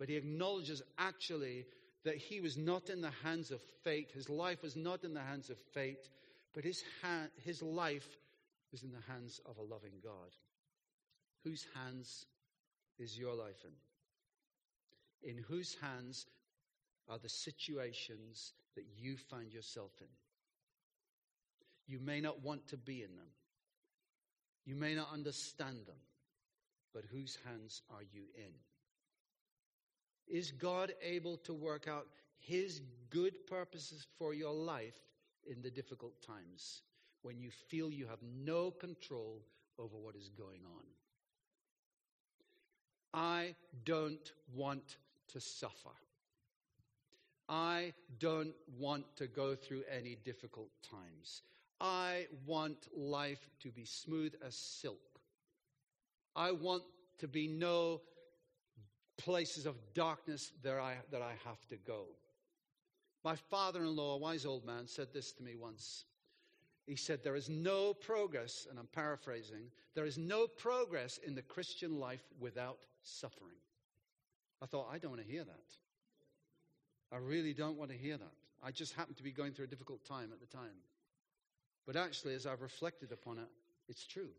But 0.01 0.09
he 0.09 0.17
acknowledges 0.17 0.83
actually 0.99 1.67
that 2.05 2.17
he 2.17 2.41
was 2.41 2.57
not 2.57 2.91
in 2.91 3.01
the 3.01 3.12
hands 3.23 3.53
of 3.53 3.61
fate. 3.85 4.11
His 4.12 4.29
life 4.29 4.61
was 4.61 4.75
not 4.75 5.05
in 5.05 5.15
the 5.15 5.23
hands 5.23 5.49
of 5.49 5.59
fate, 5.73 6.09
but 6.53 6.65
his, 6.65 6.83
hand, 7.03 7.31
his 7.45 7.62
life 7.62 8.09
was 8.73 8.83
in 8.83 8.91
the 8.91 9.12
hands 9.12 9.41
of 9.47 9.57
a 9.59 9.62
loving 9.62 10.01
God. 10.03 10.35
Whose 11.45 11.65
hands 11.75 12.27
is 12.99 13.17
your 13.17 13.35
life 13.35 13.65
in? 13.65 15.31
In 15.31 15.45
whose 15.45 15.77
hands 15.81 16.27
are 17.09 17.19
the 17.19 17.29
situations 17.29 18.53
that 18.75 18.85
you 18.97 19.16
find 19.16 19.53
yourself 19.53 19.92
in. 20.01 20.07
You 21.87 22.01
may 22.01 22.21
not 22.21 22.42
want 22.42 22.66
to 22.69 22.77
be 22.77 23.03
in 23.03 23.14
them. 23.16 23.29
You 24.64 24.75
may 24.75 24.95
not 24.95 25.12
understand 25.12 25.87
them, 25.87 26.01
but 26.92 27.05
whose 27.11 27.38
hands 27.45 27.83
are 27.90 28.03
you 28.12 28.25
in? 28.37 28.53
Is 30.27 30.51
God 30.51 30.92
able 31.03 31.37
to 31.38 31.55
work 31.55 31.87
out 31.87 32.07
his 32.38 32.81
good 33.11 33.47
purposes 33.47 34.07
for 34.19 34.35
your 34.35 34.53
life 34.53 34.99
in 35.49 35.62
the 35.62 35.71
difficult 35.71 36.21
times 36.21 36.83
when 37.23 37.38
you 37.38 37.51
feel 37.51 37.92
you 37.92 38.07
have 38.07 38.23
no 38.23 38.73
control 38.73 39.42
over 39.79 39.97
what 39.97 40.16
is 40.16 40.29
going 40.31 40.62
on? 40.77 40.83
I 43.14 43.55
don't 43.85 44.33
want 44.55 44.97
to 45.29 45.40
suffer. 45.40 45.90
I 47.49 47.93
don't 48.19 48.55
want 48.79 49.05
to 49.17 49.27
go 49.27 49.55
through 49.55 49.85
any 49.91 50.17
difficult 50.25 50.71
times. 50.83 51.43
I 51.81 52.27
want 52.47 52.89
life 52.97 53.49
to 53.61 53.71
be 53.71 53.85
smooth 53.85 54.35
as 54.45 54.57
silk. 54.57 54.99
I 56.35 56.51
want 56.53 56.83
to 57.19 57.29
be 57.29 57.47
no 57.47 58.01
places 59.17 59.67
of 59.67 59.77
darkness 59.95 60.53
that 60.63 60.79
I, 60.79 60.97
that 61.11 61.23
I 61.23 61.35
have 61.45 61.67
to 61.69 61.77
go. 61.77 62.07
My 63.25 63.37
father 63.37 63.81
in 63.81 63.97
law, 63.97 64.15
a 64.15 64.19
wise 64.19 64.47
old 64.47 64.65
man, 64.65 64.87
said 64.87 65.09
this 65.13 65.33
to 65.33 65.43
me 65.43 65.55
once. 65.57 66.05
He 66.87 66.97
said, 66.97 67.25
There 67.25 67.35
is 67.35 67.49
no 67.49 67.93
progress, 67.95 68.67
and 68.71 68.79
I'm 68.79 68.87
paraphrasing, 68.87 69.71
there 69.95 70.07
is 70.07 70.19
no 70.19 70.47
progress 70.47 71.19
in 71.27 71.35
the 71.35 71.43
Christian 71.43 71.99
life 71.99 72.23
without 72.39 72.79
suffering. 73.03 73.57
I 74.63 74.67
thought, 74.67 74.89
I 74.93 74.99
don't 74.99 75.11
want 75.11 75.23
to 75.23 75.31
hear 75.31 75.45
that. 75.45 75.86
I 77.12 77.16
really 77.16 77.53
don't 77.53 77.79
want 77.79 77.90
to 77.90 77.97
hear 77.97 78.16
that. 78.16 78.33
I 78.62 78.71
just 78.71 78.95
happen 78.95 79.14
to 79.14 79.23
be 79.23 79.33
going 79.33 79.53
through 79.53 79.66
a 79.66 79.69
difficult 79.69 80.05
time 80.05 80.31
at 80.33 80.40
the 80.40 80.57
time. 80.57 80.83
But 81.87 81.97
actually, 81.97 82.35
as 82.35 82.47
I've 82.47 82.62
reflected 82.62 83.12
upon 83.12 83.38
it, 83.38 83.49
it's 83.88 84.07
true. 84.07 84.31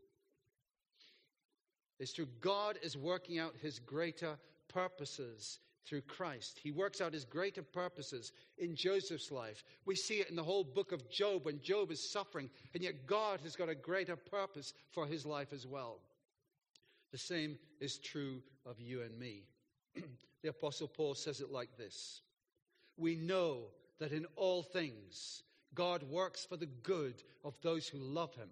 It's 1.99 2.13
true. 2.13 2.27
God 2.41 2.77
is 2.82 2.97
working 2.97 3.39
out 3.39 3.56
his 3.62 3.80
greater 3.80 4.38
purposes 4.67 5.60
through 5.86 6.01
Christ. 6.01 6.60
He 6.62 6.71
works 6.71 6.99
out 6.99 7.13
his 7.13 7.23
greater 7.23 7.63
purposes 7.63 8.34
in 8.58 8.75
Joseph's 8.75 9.32
life. 9.32 9.63
We 9.86 9.95
see 9.95 10.15
it 10.15 10.30
in 10.30 10.36
the 10.36 10.43
whole 10.43 10.65
book 10.65 10.91
of 10.91 11.10
Job 11.10 11.45
when 11.45 11.62
Job 11.62 11.91
is 11.91 12.12
suffering, 12.12 12.49
and 12.73 12.84
yet 12.84 13.08
God 13.08 13.39
has 13.41 13.56
got 13.56 13.69
a 13.69 13.75
greater 13.75 14.17
purpose 14.17 14.73
for 14.91 15.08
his 15.08 15.25
life 15.25 15.53
as 15.53 15.65
well. 15.65 15.99
The 17.12 17.17
same 17.17 17.58
is 17.80 17.97
true 17.97 18.41
of 18.65 18.82
you 18.82 19.01
and 19.01 19.17
me. 19.17 19.43
the 20.43 20.49
Apostle 20.49 20.89
Paul 20.89 21.15
says 21.15 21.39
it 21.39 21.51
like 21.51 21.77
this 21.77 22.21
we 22.97 23.15
know 23.15 23.65
that 23.99 24.12
in 24.12 24.25
all 24.36 24.63
things 24.63 25.43
God 25.73 26.03
works 26.03 26.43
for 26.43 26.57
the 26.57 26.65
good 26.65 27.21
of 27.43 27.55
those 27.62 27.88
who 27.88 27.99
love 27.99 28.33
him, 28.36 28.49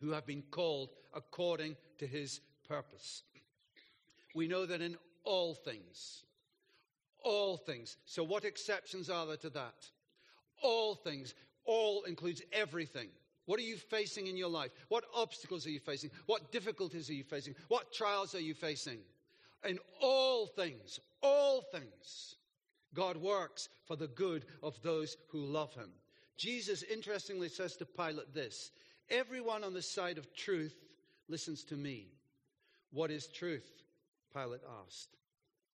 who 0.00 0.10
have 0.10 0.26
been 0.26 0.42
called 0.50 0.90
according 1.14 1.76
to 1.98 2.06
his 2.06 2.40
purpose. 2.68 3.22
We 4.34 4.48
know 4.48 4.66
that 4.66 4.80
in 4.80 4.96
all 5.24 5.54
things, 5.54 6.24
all 7.22 7.56
things. 7.56 7.96
So, 8.06 8.24
what 8.24 8.44
exceptions 8.44 9.08
are 9.08 9.26
there 9.26 9.36
to 9.36 9.50
that? 9.50 9.86
All 10.62 10.96
things. 10.96 11.34
All 11.64 12.02
includes 12.04 12.42
everything. 12.52 13.08
What 13.46 13.60
are 13.60 13.64
you 13.64 13.76
facing 13.76 14.26
in 14.26 14.36
your 14.36 14.48
life? 14.48 14.72
What 14.88 15.04
obstacles 15.14 15.64
are 15.66 15.70
you 15.70 15.78
facing? 15.78 16.10
What 16.26 16.50
difficulties 16.50 17.08
are 17.08 17.14
you 17.14 17.22
facing? 17.22 17.54
What 17.68 17.92
trials 17.92 18.34
are 18.34 18.40
you 18.40 18.54
facing? 18.54 18.98
In 19.64 19.78
all 20.00 20.46
things, 20.46 20.98
all 21.22 21.62
things, 21.70 22.36
God 22.94 23.16
works 23.16 23.68
for 23.86 23.96
the 23.96 24.08
good 24.08 24.44
of 24.62 24.80
those 24.82 25.16
who 25.30 25.44
love 25.44 25.74
him. 25.74 25.90
Jesus 26.36 26.82
interestingly 26.82 27.48
says 27.48 27.76
to 27.76 27.86
Pilate 27.86 28.34
this 28.34 28.70
Everyone 29.10 29.64
on 29.64 29.74
the 29.74 29.82
side 29.82 30.18
of 30.18 30.34
truth 30.34 30.74
listens 31.28 31.64
to 31.64 31.76
me. 31.76 32.08
What 32.92 33.10
is 33.10 33.26
truth? 33.26 33.68
Pilate 34.34 34.62
asked. 34.84 35.16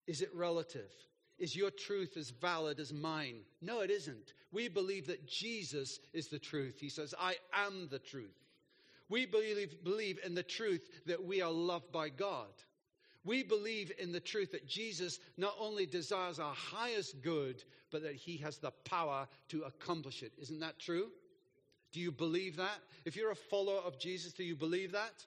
Is 0.06 0.22
it 0.22 0.34
relative? 0.34 0.90
Is 1.38 1.54
your 1.54 1.70
truth 1.70 2.16
as 2.16 2.30
valid 2.30 2.80
as 2.80 2.92
mine? 2.92 3.40
No, 3.60 3.80
it 3.80 3.90
isn't. 3.90 4.32
We 4.52 4.68
believe 4.68 5.06
that 5.08 5.28
Jesus 5.28 5.98
is 6.14 6.28
the 6.28 6.38
truth. 6.38 6.78
He 6.80 6.88
says, 6.88 7.14
I 7.18 7.34
am 7.52 7.88
the 7.90 7.98
truth. 7.98 8.36
We 9.08 9.26
believe, 9.26 9.84
believe 9.84 10.18
in 10.24 10.34
the 10.34 10.42
truth 10.42 10.82
that 11.06 11.24
we 11.24 11.42
are 11.42 11.52
loved 11.52 11.92
by 11.92 12.08
God. 12.08 12.48
We 13.26 13.42
believe 13.42 13.92
in 13.98 14.12
the 14.12 14.20
truth 14.20 14.52
that 14.52 14.68
Jesus 14.68 15.18
not 15.36 15.54
only 15.58 15.84
desires 15.84 16.38
our 16.38 16.54
highest 16.54 17.20
good, 17.22 17.62
but 17.90 18.02
that 18.04 18.14
he 18.14 18.36
has 18.38 18.58
the 18.58 18.70
power 18.84 19.26
to 19.48 19.62
accomplish 19.64 20.22
it. 20.22 20.32
Isn't 20.40 20.60
that 20.60 20.78
true? 20.78 21.08
Do 21.92 22.00
you 22.00 22.12
believe 22.12 22.56
that? 22.56 22.78
If 23.04 23.16
you're 23.16 23.32
a 23.32 23.36
follower 23.36 23.80
of 23.80 23.98
Jesus, 23.98 24.32
do 24.32 24.44
you 24.44 24.54
believe 24.54 24.92
that? 24.92 25.24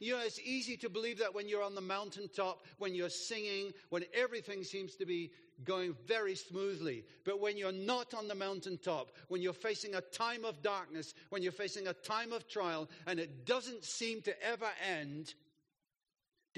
You 0.00 0.14
know, 0.14 0.22
it's 0.22 0.40
easy 0.40 0.76
to 0.78 0.90
believe 0.90 1.18
that 1.20 1.34
when 1.34 1.48
you're 1.48 1.62
on 1.62 1.74
the 1.74 1.80
mountaintop, 1.80 2.64
when 2.78 2.94
you're 2.94 3.08
singing, 3.08 3.72
when 3.90 4.04
everything 4.12 4.64
seems 4.64 4.96
to 4.96 5.06
be 5.06 5.30
going 5.64 5.94
very 6.06 6.34
smoothly. 6.34 7.04
But 7.24 7.40
when 7.40 7.56
you're 7.56 7.72
not 7.72 8.14
on 8.14 8.28
the 8.28 8.34
mountaintop, 8.34 9.12
when 9.28 9.42
you're 9.42 9.52
facing 9.52 9.94
a 9.94 10.00
time 10.00 10.44
of 10.44 10.62
darkness, 10.62 11.14
when 11.30 11.42
you're 11.42 11.52
facing 11.52 11.86
a 11.86 11.92
time 11.92 12.32
of 12.32 12.48
trial, 12.48 12.88
and 13.06 13.18
it 13.18 13.46
doesn't 13.46 13.84
seem 13.84 14.22
to 14.22 14.42
ever 14.44 14.68
end, 14.88 15.34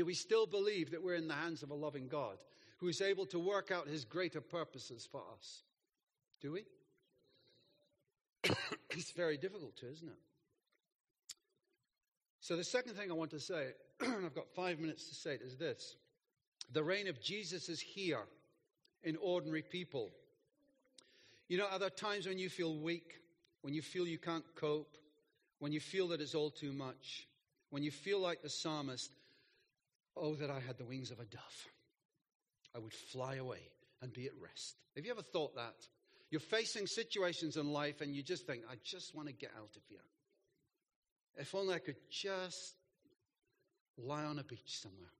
do 0.00 0.06
we 0.06 0.14
still 0.14 0.46
believe 0.46 0.92
that 0.92 1.04
we're 1.04 1.16
in 1.16 1.28
the 1.28 1.34
hands 1.34 1.62
of 1.62 1.70
a 1.70 1.74
loving 1.74 2.08
God 2.08 2.38
who 2.78 2.88
is 2.88 3.02
able 3.02 3.26
to 3.26 3.38
work 3.38 3.70
out 3.70 3.86
his 3.86 4.06
greater 4.06 4.40
purposes 4.40 5.06
for 5.12 5.20
us? 5.36 5.60
Do 6.40 6.52
we? 6.52 6.64
it's 8.92 9.10
very 9.10 9.36
difficult 9.36 9.76
to, 9.76 9.90
isn't 9.92 10.08
it? 10.08 11.34
So, 12.40 12.56
the 12.56 12.64
second 12.64 12.94
thing 12.94 13.10
I 13.10 13.14
want 13.14 13.32
to 13.32 13.40
say, 13.40 13.72
and 14.00 14.24
I've 14.24 14.34
got 14.34 14.48
five 14.56 14.78
minutes 14.78 15.06
to 15.10 15.14
say 15.14 15.34
it, 15.34 15.42
is 15.42 15.58
this 15.58 15.96
the 16.72 16.82
reign 16.82 17.06
of 17.06 17.20
Jesus 17.20 17.68
is 17.68 17.78
here 17.78 18.22
in 19.02 19.16
ordinary 19.16 19.60
people. 19.60 20.08
You 21.48 21.58
know, 21.58 21.66
are 21.70 21.78
there 21.78 21.90
times 21.90 22.26
when 22.26 22.38
you 22.38 22.48
feel 22.48 22.74
weak, 22.74 23.20
when 23.60 23.74
you 23.74 23.82
feel 23.82 24.06
you 24.06 24.16
can't 24.16 24.46
cope, 24.54 24.96
when 25.58 25.72
you 25.72 25.80
feel 25.80 26.08
that 26.08 26.22
it's 26.22 26.34
all 26.34 26.48
too 26.48 26.72
much, 26.72 27.26
when 27.68 27.82
you 27.82 27.90
feel 27.90 28.18
like 28.18 28.40
the 28.40 28.48
psalmist, 28.48 29.14
oh, 30.16 30.34
that 30.34 30.50
I 30.50 30.60
had 30.60 30.78
the 30.78 30.84
wings 30.84 31.10
of 31.10 31.20
a 31.20 31.24
dove. 31.24 31.68
I 32.74 32.78
would 32.78 32.92
fly 32.92 33.36
away 33.36 33.60
and 34.02 34.12
be 34.12 34.26
at 34.26 34.32
rest. 34.40 34.76
Have 34.96 35.04
you 35.04 35.10
ever 35.10 35.22
thought 35.22 35.56
that? 35.56 35.74
You're 36.30 36.40
facing 36.40 36.86
situations 36.86 37.56
in 37.56 37.72
life 37.72 38.00
and 38.00 38.14
you 38.14 38.22
just 38.22 38.46
think, 38.46 38.62
I 38.70 38.74
just 38.84 39.14
want 39.14 39.28
to 39.28 39.34
get 39.34 39.50
out 39.56 39.76
of 39.76 39.82
here. 39.88 39.98
If 41.36 41.54
only 41.54 41.74
I 41.74 41.78
could 41.78 41.96
just 42.10 42.74
lie 43.98 44.24
on 44.24 44.38
a 44.38 44.44
beach 44.44 44.78
somewhere 44.80 45.10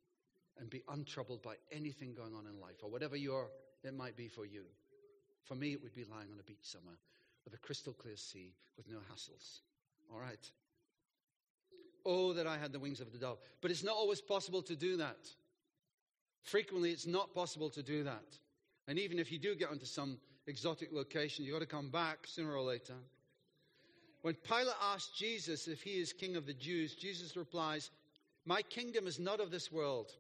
and 0.59 0.71
be 0.71 0.83
untroubled 0.89 1.43
by 1.43 1.55
anything 1.73 2.15
going 2.15 2.35
on 2.35 2.47
in 2.47 2.61
life 2.61 2.83
or 2.83 2.91
whatever 2.91 3.17
your 3.17 3.49
it 3.83 3.95
might 3.95 4.17
be 4.17 4.29
for 4.29 4.45
you. 4.45 4.65
For 5.45 5.55
me, 5.55 5.73
it 5.73 5.83
would 5.83 5.95
be 5.95 6.05
lying 6.05 6.29
on 6.33 6.39
a 6.39 6.43
beach 6.43 6.63
somewhere 6.63 6.99
with 7.45 7.55
a 7.55 7.59
crystal 7.59 7.93
clear 7.93 8.17
sea 8.17 8.53
with 8.77 8.89
no 8.89 8.99
hassles. 9.11 9.61
All 10.13 10.21
right. 10.21 10.51
Oh, 12.05 12.33
that 12.33 12.47
I 12.47 12.59
had 12.59 12.73
the 12.73 12.79
wings 12.79 13.01
of 13.01 13.13
the 13.13 13.19
dove. 13.19 13.39
But 13.61 13.71
it's 13.71 13.85
not 13.85 13.97
always 13.97 14.21
possible 14.21 14.63
to 14.63 14.77
do 14.77 14.97
that. 14.99 15.19
Frequently, 16.43 16.91
it's 16.91 17.07
not 17.07 17.35
possible 17.35 17.71
to 17.71 17.83
do 17.83 18.05
that. 18.05 18.25
And 18.89 18.99
even 18.99 19.19
if 19.19 19.31
you 19.31 19.39
do 19.39 19.55
get 19.55 19.71
onto 19.71 19.85
some 19.85 20.19
exotic 20.47 20.93
location, 20.93 21.45
you've 21.45 21.55
got 21.55 21.61
to 21.61 21.67
come 21.67 21.91
back 21.91 22.27
sooner 22.27 22.55
or 22.55 22.63
later. 22.63 22.95
When 24.23 24.35
Pilate 24.35 24.75
asked 24.83 25.17
Jesus 25.17 25.69
if 25.69 25.83
he 25.83 26.01
is 26.01 26.13
king 26.13 26.37
of 26.37 26.47
the 26.47 26.55
Jews, 26.55 26.95
Jesus 26.95 27.37
replies, 27.37 27.91
My 28.45 28.63
kingdom 28.63 29.07
is 29.07 29.19
not 29.19 29.41
of 29.41 29.51
this 29.51 29.73
world. 29.73 30.11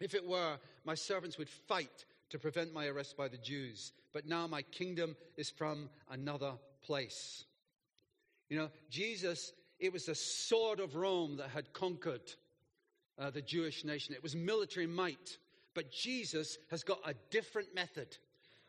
If 0.00 0.14
it 0.14 0.26
were, 0.26 0.56
my 0.84 0.94
servants 0.94 1.38
would 1.38 1.48
fight 1.48 2.04
to 2.30 2.38
prevent 2.38 2.72
my 2.72 2.86
arrest 2.86 3.16
by 3.16 3.28
the 3.28 3.36
Jews. 3.36 3.92
But 4.12 4.26
now 4.26 4.46
my 4.46 4.62
kingdom 4.62 5.16
is 5.36 5.50
from 5.50 5.90
another 6.10 6.54
place. 6.82 7.44
You 8.48 8.58
know, 8.58 8.70
Jesus, 8.88 9.52
it 9.80 9.92
was 9.92 10.06
the 10.06 10.14
sword 10.14 10.78
of 10.78 10.94
Rome 10.94 11.36
that 11.38 11.50
had 11.50 11.72
conquered 11.72 12.34
uh, 13.18 13.30
the 13.30 13.42
Jewish 13.42 13.84
nation, 13.84 14.14
it 14.14 14.22
was 14.22 14.36
military 14.36 14.86
might. 14.86 15.38
But 15.74 15.92
Jesus 15.92 16.58
has 16.70 16.82
got 16.82 16.98
a 17.06 17.14
different 17.30 17.74
method. 17.74 18.16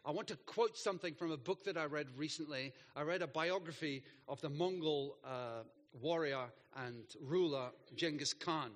I 0.05 0.11
want 0.11 0.27
to 0.29 0.35
quote 0.45 0.77
something 0.77 1.13
from 1.13 1.31
a 1.31 1.37
book 1.37 1.63
that 1.65 1.77
I 1.77 1.85
read 1.85 2.07
recently. 2.15 2.73
I 2.95 3.01
read 3.01 3.21
a 3.21 3.27
biography 3.27 4.03
of 4.27 4.39
the 4.41 4.49
Mongol 4.49 5.17
uh, 5.25 5.63
warrior 5.99 6.45
and 6.85 7.03
ruler 7.21 7.69
Genghis 7.95 8.33
Khan. 8.33 8.71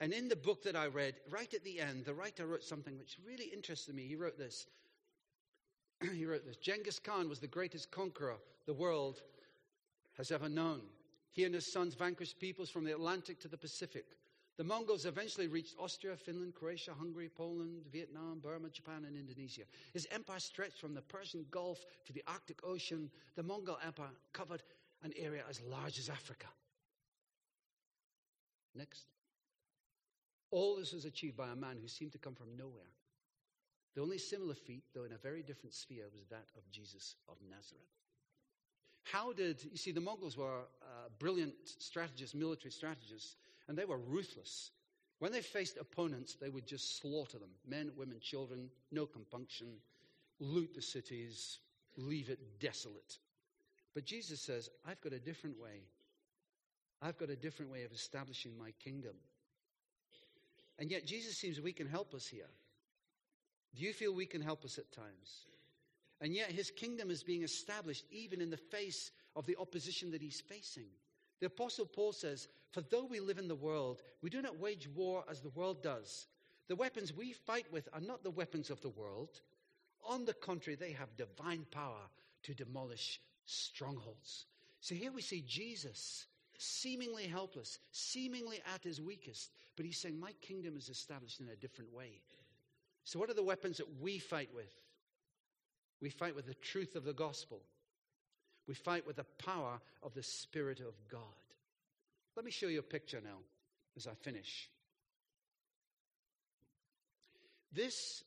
And 0.00 0.12
in 0.12 0.28
the 0.28 0.36
book 0.36 0.62
that 0.62 0.76
I 0.76 0.86
read, 0.86 1.14
right 1.30 1.52
at 1.52 1.64
the 1.64 1.80
end, 1.80 2.04
the 2.04 2.14
writer 2.14 2.46
wrote 2.46 2.62
something 2.62 2.98
which 2.98 3.18
really 3.26 3.46
interested 3.46 3.94
me. 3.94 4.06
He 4.06 4.14
wrote 4.14 4.38
this. 4.38 4.66
he 6.14 6.24
wrote 6.24 6.46
this 6.46 6.56
Genghis 6.56 6.98
Khan 6.98 7.28
was 7.28 7.40
the 7.40 7.46
greatest 7.46 7.90
conqueror 7.90 8.36
the 8.66 8.74
world 8.74 9.22
has 10.16 10.30
ever 10.30 10.48
known. 10.48 10.82
He 11.32 11.44
and 11.44 11.54
his 11.54 11.70
sons 11.70 11.94
vanquished 11.94 12.38
peoples 12.40 12.70
from 12.70 12.84
the 12.84 12.92
Atlantic 12.92 13.40
to 13.40 13.48
the 13.48 13.56
Pacific. 13.56 14.06
The 14.56 14.64
Mongols 14.64 15.06
eventually 15.06 15.46
reached 15.46 15.76
Austria, 15.78 16.16
Finland, 16.16 16.54
Croatia, 16.54 16.92
Hungary, 16.92 17.28
Poland, 17.28 17.84
Vietnam, 17.92 18.40
Burma, 18.40 18.70
Japan, 18.70 19.04
and 19.04 19.16
Indonesia. 19.16 19.62
His 19.92 20.08
empire 20.10 20.40
stretched 20.40 20.80
from 20.80 20.94
the 20.94 21.02
Persian 21.02 21.46
Gulf 21.52 21.86
to 22.06 22.12
the 22.12 22.24
Arctic 22.26 22.58
Ocean. 22.64 23.08
The 23.36 23.44
Mongol 23.44 23.78
Empire 23.86 24.10
covered 24.32 24.64
an 25.04 25.12
area 25.16 25.44
as 25.48 25.60
large 25.60 25.98
as 26.00 26.08
Africa. 26.08 26.48
Next. 28.74 29.06
All 30.50 30.76
this 30.76 30.92
was 30.92 31.04
achieved 31.04 31.36
by 31.36 31.50
a 31.50 31.56
man 31.56 31.76
who 31.80 31.86
seemed 31.86 32.12
to 32.12 32.18
come 32.18 32.34
from 32.34 32.56
nowhere. 32.56 32.90
The 33.94 34.02
only 34.02 34.18
similar 34.18 34.54
feat, 34.54 34.84
though 34.92 35.04
in 35.04 35.12
a 35.12 35.18
very 35.18 35.42
different 35.42 35.74
sphere, 35.74 36.06
was 36.12 36.26
that 36.30 36.46
of 36.56 36.68
Jesus 36.70 37.16
of 37.28 37.36
Nazareth. 37.48 37.94
How 39.10 39.32
did, 39.32 39.64
you 39.70 39.78
see, 39.78 39.92
the 39.92 40.00
Mongols 40.00 40.36
were 40.36 40.60
uh, 40.82 41.08
brilliant 41.18 41.54
strategists, 41.78 42.34
military 42.34 42.70
strategists, 42.70 43.36
and 43.66 43.76
they 43.76 43.86
were 43.86 43.98
ruthless. 43.98 44.70
When 45.18 45.32
they 45.32 45.40
faced 45.40 45.78
opponents, 45.78 46.34
they 46.34 46.50
would 46.50 46.66
just 46.66 47.00
slaughter 47.00 47.38
them 47.38 47.50
men, 47.66 47.90
women, 47.96 48.18
children, 48.20 48.68
no 48.92 49.06
compunction, 49.06 49.68
loot 50.40 50.74
the 50.74 50.82
cities, 50.82 51.58
leave 51.96 52.28
it 52.28 52.60
desolate. 52.60 53.18
But 53.94 54.04
Jesus 54.04 54.40
says, 54.40 54.68
I've 54.86 55.00
got 55.00 55.12
a 55.12 55.18
different 55.18 55.58
way. 55.58 55.80
I've 57.00 57.18
got 57.18 57.30
a 57.30 57.36
different 57.36 57.72
way 57.72 57.84
of 57.84 57.92
establishing 57.92 58.56
my 58.58 58.72
kingdom. 58.82 59.14
And 60.78 60.90
yet, 60.90 61.06
Jesus 61.06 61.36
seems 61.36 61.60
we 61.60 61.72
can 61.72 61.88
help 61.88 62.14
us 62.14 62.26
here. 62.26 62.50
Do 63.74 63.84
you 63.84 63.92
feel 63.92 64.12
we 64.12 64.26
can 64.26 64.42
help 64.42 64.64
us 64.64 64.78
at 64.78 64.92
times? 64.92 65.46
And 66.20 66.34
yet, 66.34 66.50
his 66.50 66.70
kingdom 66.70 67.10
is 67.10 67.22
being 67.22 67.42
established 67.42 68.04
even 68.10 68.40
in 68.40 68.50
the 68.50 68.56
face 68.56 69.12
of 69.36 69.46
the 69.46 69.56
opposition 69.56 70.10
that 70.10 70.22
he's 70.22 70.40
facing. 70.40 70.86
The 71.40 71.46
Apostle 71.46 71.86
Paul 71.86 72.12
says, 72.12 72.48
For 72.72 72.80
though 72.80 73.04
we 73.04 73.20
live 73.20 73.38
in 73.38 73.46
the 73.48 73.54
world, 73.54 74.02
we 74.22 74.30
do 74.30 74.42
not 74.42 74.58
wage 74.58 74.88
war 74.88 75.24
as 75.30 75.40
the 75.40 75.50
world 75.50 75.82
does. 75.82 76.26
The 76.66 76.76
weapons 76.76 77.14
we 77.14 77.32
fight 77.32 77.66
with 77.72 77.88
are 77.92 78.00
not 78.00 78.24
the 78.24 78.30
weapons 78.30 78.70
of 78.70 78.80
the 78.80 78.88
world. 78.88 79.40
On 80.08 80.24
the 80.24 80.34
contrary, 80.34 80.76
they 80.76 80.92
have 80.92 81.16
divine 81.16 81.66
power 81.70 82.02
to 82.44 82.54
demolish 82.54 83.20
strongholds. 83.44 84.46
So 84.80 84.94
here 84.94 85.12
we 85.12 85.22
see 85.22 85.42
Jesus 85.46 86.26
seemingly 86.58 87.24
helpless, 87.24 87.78
seemingly 87.92 88.60
at 88.74 88.82
his 88.82 89.00
weakest, 89.00 89.52
but 89.76 89.86
he's 89.86 89.98
saying, 89.98 90.18
My 90.18 90.32
kingdom 90.40 90.76
is 90.76 90.88
established 90.88 91.40
in 91.40 91.48
a 91.48 91.56
different 91.56 91.92
way. 91.92 92.20
So, 93.04 93.18
what 93.18 93.30
are 93.30 93.34
the 93.34 93.42
weapons 93.42 93.78
that 93.78 94.00
we 94.00 94.18
fight 94.18 94.50
with? 94.54 94.72
We 96.00 96.10
fight 96.10 96.36
with 96.36 96.46
the 96.46 96.54
truth 96.54 96.94
of 96.96 97.04
the 97.04 97.12
gospel. 97.12 97.60
We 98.66 98.74
fight 98.74 99.06
with 99.06 99.16
the 99.16 99.26
power 99.44 99.80
of 100.02 100.14
the 100.14 100.22
Spirit 100.22 100.80
of 100.80 100.94
God. 101.10 101.22
Let 102.36 102.44
me 102.44 102.50
show 102.50 102.68
you 102.68 102.78
a 102.78 102.82
picture 102.82 103.20
now 103.22 103.38
as 103.96 104.06
I 104.06 104.14
finish. 104.14 104.68
This, 107.72 108.22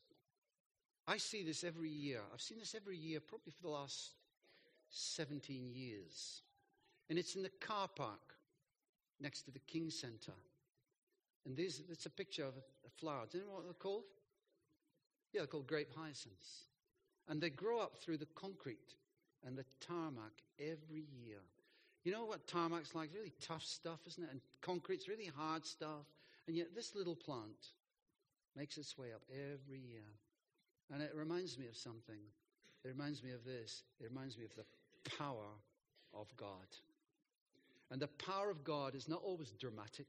I 1.07 1.17
see 1.17 1.43
this 1.43 1.63
every 1.63 1.89
year. 1.89 2.21
I've 2.33 2.41
seen 2.41 2.59
this 2.59 2.75
every 2.75 2.97
year, 2.97 3.19
probably 3.19 3.51
for 3.51 3.63
the 3.63 3.69
last 3.69 4.11
17 4.89 5.71
years. 5.73 6.41
And 7.09 7.17
it's 7.17 7.35
in 7.35 7.43
the 7.43 7.51
car 7.61 7.87
park 7.87 8.35
next 9.19 9.43
to 9.43 9.51
the 9.51 9.59
King 9.59 9.89
Center. 9.89 10.33
And 11.45 11.55
this, 11.55 11.81
it's 11.89 12.05
a 12.05 12.09
picture 12.09 12.45
of 12.45 12.53
a, 12.57 12.89
flower. 12.99 13.25
Do 13.31 13.37
you 13.39 13.45
know 13.45 13.53
what 13.53 13.63
they're 13.63 13.73
called? 13.73 14.03
Yeah, 15.33 15.41
they're 15.41 15.47
called 15.47 15.67
grape 15.67 15.89
hyacinths. 15.95 16.65
And 17.31 17.39
they 17.39 17.49
grow 17.49 17.79
up 17.79 17.95
through 17.95 18.17
the 18.17 18.27
concrete 18.35 18.93
and 19.47 19.57
the 19.57 19.63
tarmac 19.79 20.33
every 20.59 21.05
year. 21.25 21.39
You 22.03 22.11
know 22.11 22.25
what 22.25 22.45
tarmac's 22.45 22.93
like? 22.93 23.07
It's 23.07 23.15
Really 23.15 23.33
tough 23.39 23.63
stuff, 23.63 23.99
isn't 24.05 24.21
it? 24.21 24.29
And 24.29 24.41
concrete's 24.59 25.07
really 25.07 25.31
hard 25.37 25.65
stuff. 25.65 26.05
And 26.47 26.57
yet 26.57 26.75
this 26.75 26.93
little 26.93 27.15
plant 27.15 27.71
makes 28.57 28.77
its 28.77 28.97
way 28.97 29.13
up 29.15 29.21
every 29.31 29.79
year. 29.79 30.03
And 30.93 31.01
it 31.01 31.13
reminds 31.15 31.57
me 31.57 31.67
of 31.67 31.77
something. 31.77 32.19
It 32.83 32.87
reminds 32.89 33.23
me 33.23 33.31
of 33.31 33.45
this. 33.45 33.83
It 34.01 34.09
reminds 34.09 34.37
me 34.37 34.43
of 34.43 34.53
the 34.57 35.09
power 35.17 35.47
of 36.13 36.27
God. 36.35 36.67
And 37.91 38.01
the 38.01 38.07
power 38.07 38.49
of 38.49 38.65
God 38.65 38.93
is 38.93 39.07
not 39.07 39.21
always 39.23 39.51
dramatic, 39.51 40.07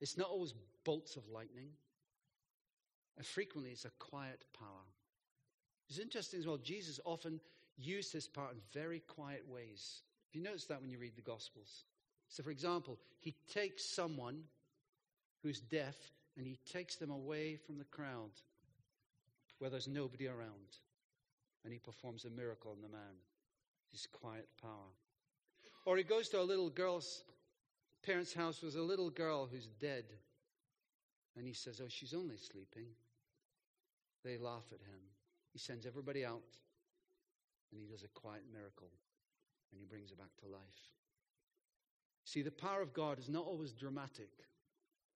it's 0.00 0.18
not 0.18 0.30
always 0.30 0.52
bolts 0.82 1.14
of 1.14 1.28
lightning. 1.28 1.68
And 3.16 3.24
frequently, 3.24 3.70
it's 3.70 3.84
a 3.84 3.90
quiet 4.00 4.44
power. 4.58 4.82
It's 5.88 5.98
interesting 5.98 6.40
as 6.40 6.46
well, 6.46 6.56
Jesus 6.56 6.98
often 7.04 7.40
used 7.76 8.12
this 8.12 8.28
power 8.28 8.50
in 8.52 8.58
very 8.72 9.00
quiet 9.00 9.44
ways. 9.48 10.02
You 10.32 10.42
notice 10.42 10.64
that 10.66 10.80
when 10.80 10.90
you 10.90 10.98
read 10.98 11.16
the 11.16 11.22
Gospels. 11.22 11.84
So, 12.28 12.42
for 12.42 12.50
example, 12.50 12.98
he 13.20 13.34
takes 13.52 13.84
someone 13.84 14.42
who's 15.42 15.60
deaf 15.60 15.96
and 16.36 16.46
he 16.46 16.58
takes 16.72 16.96
them 16.96 17.10
away 17.10 17.56
from 17.56 17.78
the 17.78 17.84
crowd 17.84 18.30
where 19.58 19.70
there's 19.70 19.88
nobody 19.88 20.26
around. 20.26 20.78
And 21.64 21.72
he 21.72 21.78
performs 21.78 22.24
a 22.24 22.30
miracle 22.30 22.72
on 22.72 22.82
the 22.82 22.88
man. 22.88 23.16
His 23.92 24.06
quiet 24.06 24.48
power. 24.60 24.92
Or 25.86 25.96
he 25.96 26.02
goes 26.02 26.28
to 26.30 26.40
a 26.40 26.42
little 26.42 26.70
girl's 26.70 27.22
parents' 28.04 28.34
house 28.34 28.60
with 28.62 28.74
a 28.74 28.82
little 28.82 29.10
girl 29.10 29.46
who's 29.50 29.68
dead. 29.80 30.04
And 31.36 31.46
he 31.46 31.52
says, 31.52 31.80
Oh, 31.82 31.88
she's 31.88 32.14
only 32.14 32.36
sleeping. 32.36 32.86
They 34.24 34.36
laugh 34.36 34.64
at 34.72 34.80
him. 34.80 35.00
He 35.54 35.58
sends 35.60 35.86
everybody 35.86 36.26
out 36.26 36.42
and 37.72 37.80
he 37.80 37.86
does 37.86 38.02
a 38.02 38.08
quiet 38.08 38.42
miracle 38.52 38.90
and 39.70 39.80
he 39.80 39.86
brings 39.86 40.10
her 40.10 40.16
back 40.16 40.36
to 40.40 40.48
life. 40.48 40.60
See, 42.24 42.42
the 42.42 42.50
power 42.50 42.82
of 42.82 42.92
God 42.92 43.18
is 43.18 43.28
not 43.28 43.46
always 43.46 43.72
dramatic, 43.72 44.30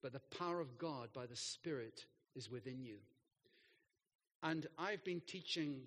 but 0.00 0.12
the 0.12 0.38
power 0.38 0.60
of 0.60 0.78
God 0.78 1.08
by 1.12 1.26
the 1.26 1.36
Spirit 1.36 2.04
is 2.36 2.50
within 2.50 2.84
you. 2.84 2.98
And 4.42 4.66
I've 4.78 5.02
been 5.04 5.22
teaching 5.26 5.80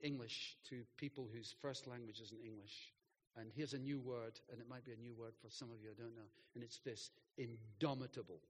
English 0.00 0.56
to 0.70 0.82
people 0.96 1.28
whose 1.32 1.54
first 1.60 1.86
language 1.86 2.20
isn't 2.20 2.40
English. 2.42 2.94
And 3.36 3.50
here's 3.54 3.74
a 3.74 3.78
new 3.78 4.00
word, 4.00 4.40
and 4.50 4.60
it 4.60 4.68
might 4.68 4.84
be 4.84 4.92
a 4.92 4.96
new 4.96 5.14
word 5.14 5.32
for 5.40 5.50
some 5.50 5.70
of 5.70 5.82
you, 5.82 5.90
I 5.90 6.00
don't 6.00 6.16
know. 6.16 6.30
And 6.54 6.64
it's 6.64 6.78
this 6.78 7.10
indomitable. 7.36 8.40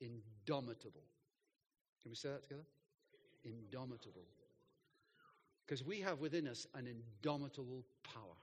Indomitable. 0.00 1.04
Can 2.02 2.10
we 2.10 2.16
say 2.16 2.30
that 2.30 2.42
together? 2.42 2.64
Indomitable. 3.44 4.24
Because 5.66 5.84
we 5.84 6.00
have 6.00 6.20
within 6.20 6.46
us 6.46 6.66
an 6.74 6.86
indomitable 6.86 7.84
power. 8.02 8.36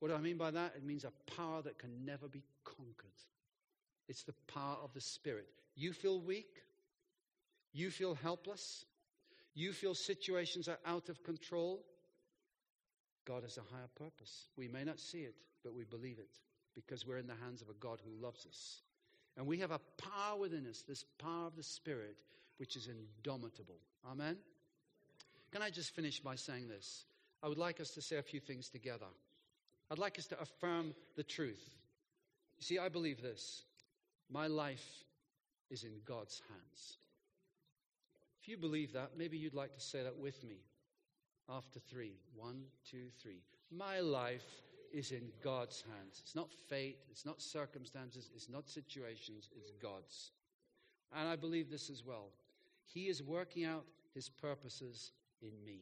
What 0.00 0.08
do 0.08 0.14
I 0.14 0.20
mean 0.20 0.38
by 0.38 0.50
that? 0.50 0.74
It 0.76 0.84
means 0.84 1.04
a 1.04 1.12
power 1.36 1.62
that 1.62 1.78
can 1.78 2.04
never 2.04 2.26
be 2.26 2.42
conquered. 2.64 3.10
It's 4.08 4.24
the 4.24 4.34
power 4.52 4.76
of 4.82 4.92
the 4.92 5.00
Spirit. 5.00 5.46
You 5.76 5.92
feel 5.92 6.20
weak. 6.20 6.62
You 7.72 7.90
feel 7.90 8.14
helpless. 8.14 8.84
You 9.54 9.72
feel 9.72 9.94
situations 9.94 10.68
are 10.68 10.78
out 10.86 11.08
of 11.08 11.22
control. 11.22 11.84
God 13.26 13.42
has 13.42 13.58
a 13.58 13.74
higher 13.74 13.88
purpose. 13.94 14.48
We 14.56 14.66
may 14.68 14.84
not 14.84 14.98
see 14.98 15.20
it, 15.20 15.34
but 15.62 15.74
we 15.74 15.84
believe 15.84 16.18
it 16.18 16.38
because 16.74 17.06
we're 17.06 17.18
in 17.18 17.26
the 17.26 17.34
hands 17.34 17.62
of 17.62 17.68
a 17.68 17.74
God 17.74 18.00
who 18.04 18.24
loves 18.24 18.46
us. 18.46 18.82
And 19.36 19.46
we 19.46 19.58
have 19.58 19.70
a 19.70 19.80
power 19.98 20.38
within 20.38 20.66
us, 20.66 20.82
this 20.86 21.04
power 21.18 21.46
of 21.46 21.56
the 21.56 21.62
Spirit, 21.62 22.22
which 22.56 22.76
is 22.76 22.88
indomitable. 22.88 23.78
Amen? 24.10 24.36
Can 25.52 25.62
I 25.62 25.70
just 25.70 25.94
finish 25.94 26.20
by 26.20 26.36
saying 26.36 26.68
this? 26.68 27.04
I 27.42 27.48
would 27.48 27.58
like 27.58 27.80
us 27.80 27.90
to 27.92 28.02
say 28.02 28.16
a 28.16 28.22
few 28.22 28.40
things 28.40 28.68
together. 28.68 29.06
I'd 29.90 29.98
like 29.98 30.18
us 30.18 30.26
to 30.28 30.40
affirm 30.40 30.94
the 31.16 31.22
truth. 31.22 31.64
You 32.58 32.64
see, 32.64 32.78
I 32.78 32.88
believe 32.88 33.22
this 33.22 33.64
my 34.30 34.46
life 34.46 34.86
is 35.70 35.84
in 35.84 35.92
God's 36.04 36.40
hands. 36.48 36.98
If 38.40 38.48
you 38.48 38.56
believe 38.56 38.92
that, 38.92 39.10
maybe 39.16 39.36
you'd 39.36 39.54
like 39.54 39.74
to 39.74 39.80
say 39.80 40.02
that 40.02 40.16
with 40.16 40.42
me 40.44 40.56
after 41.48 41.80
three. 41.80 42.14
One, 42.36 42.62
two, 42.88 43.06
three. 43.20 43.42
My 43.70 44.00
life 44.00 44.46
is 44.92 45.12
in 45.12 45.30
God's 45.42 45.82
hands. 45.82 46.20
It's 46.22 46.34
not 46.34 46.52
fate, 46.68 46.98
it's 47.10 47.26
not 47.26 47.40
circumstances, 47.40 48.30
it's 48.34 48.48
not 48.48 48.68
situations, 48.68 49.48
it's 49.56 49.70
God's. 49.82 50.32
And 51.16 51.28
I 51.28 51.36
believe 51.36 51.70
this 51.70 51.90
as 51.90 52.04
well. 52.04 52.28
He 52.84 53.08
is 53.08 53.22
working 53.22 53.64
out 53.64 53.84
his 54.14 54.28
purposes 54.28 55.12
in 55.42 55.64
me. 55.64 55.80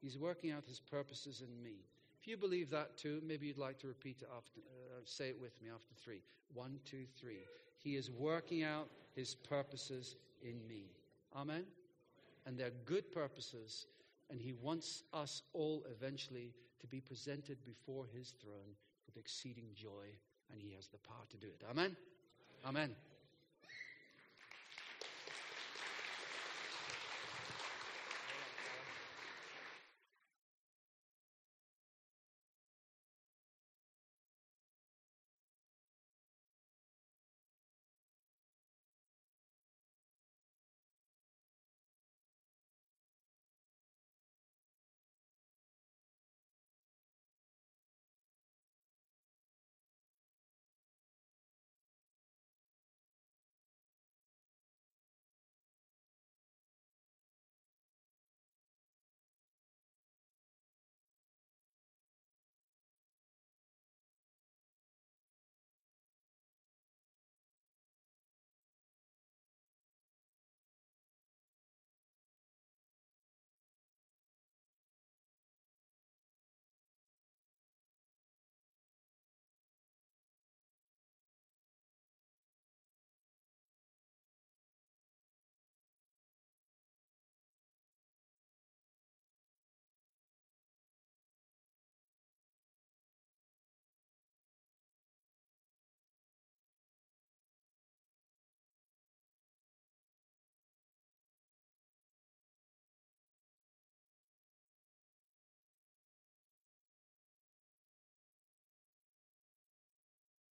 He's 0.00 0.18
working 0.18 0.52
out 0.52 0.64
his 0.66 0.80
purposes 0.80 1.42
in 1.42 1.62
me. 1.62 1.76
If 2.20 2.26
you 2.26 2.36
believe 2.36 2.70
that 2.70 2.96
too, 2.96 3.20
maybe 3.26 3.46
you'd 3.46 3.58
like 3.58 3.78
to 3.80 3.86
repeat 3.86 4.22
it 4.22 4.28
after, 4.36 4.60
uh, 4.60 5.00
say 5.04 5.28
it 5.28 5.40
with 5.40 5.60
me 5.62 5.68
after 5.74 5.94
three. 5.94 6.22
One, 6.54 6.78
two, 6.84 7.04
three. 7.20 7.40
He 7.78 7.96
is 7.96 8.10
working 8.10 8.62
out 8.62 8.88
his 9.14 9.34
purposes 9.34 10.16
in 10.42 10.66
me. 10.66 10.90
Amen? 11.36 11.64
And 12.46 12.58
they're 12.58 12.72
good 12.86 13.12
purposes, 13.12 13.86
and 14.30 14.40
he 14.40 14.52
wants 14.52 15.04
us 15.12 15.42
all 15.52 15.84
eventually 15.90 16.54
to 16.80 16.86
be 16.86 17.00
presented 17.00 17.58
before 17.64 18.06
his 18.12 18.34
throne 18.42 18.74
with 19.06 19.16
exceeding 19.16 19.66
joy, 19.74 20.06
and 20.52 20.60
he 20.60 20.72
has 20.74 20.88
the 20.88 20.98
power 20.98 21.26
to 21.30 21.36
do 21.36 21.48
it. 21.48 21.62
Amen? 21.70 21.96
Amen. 22.66 22.94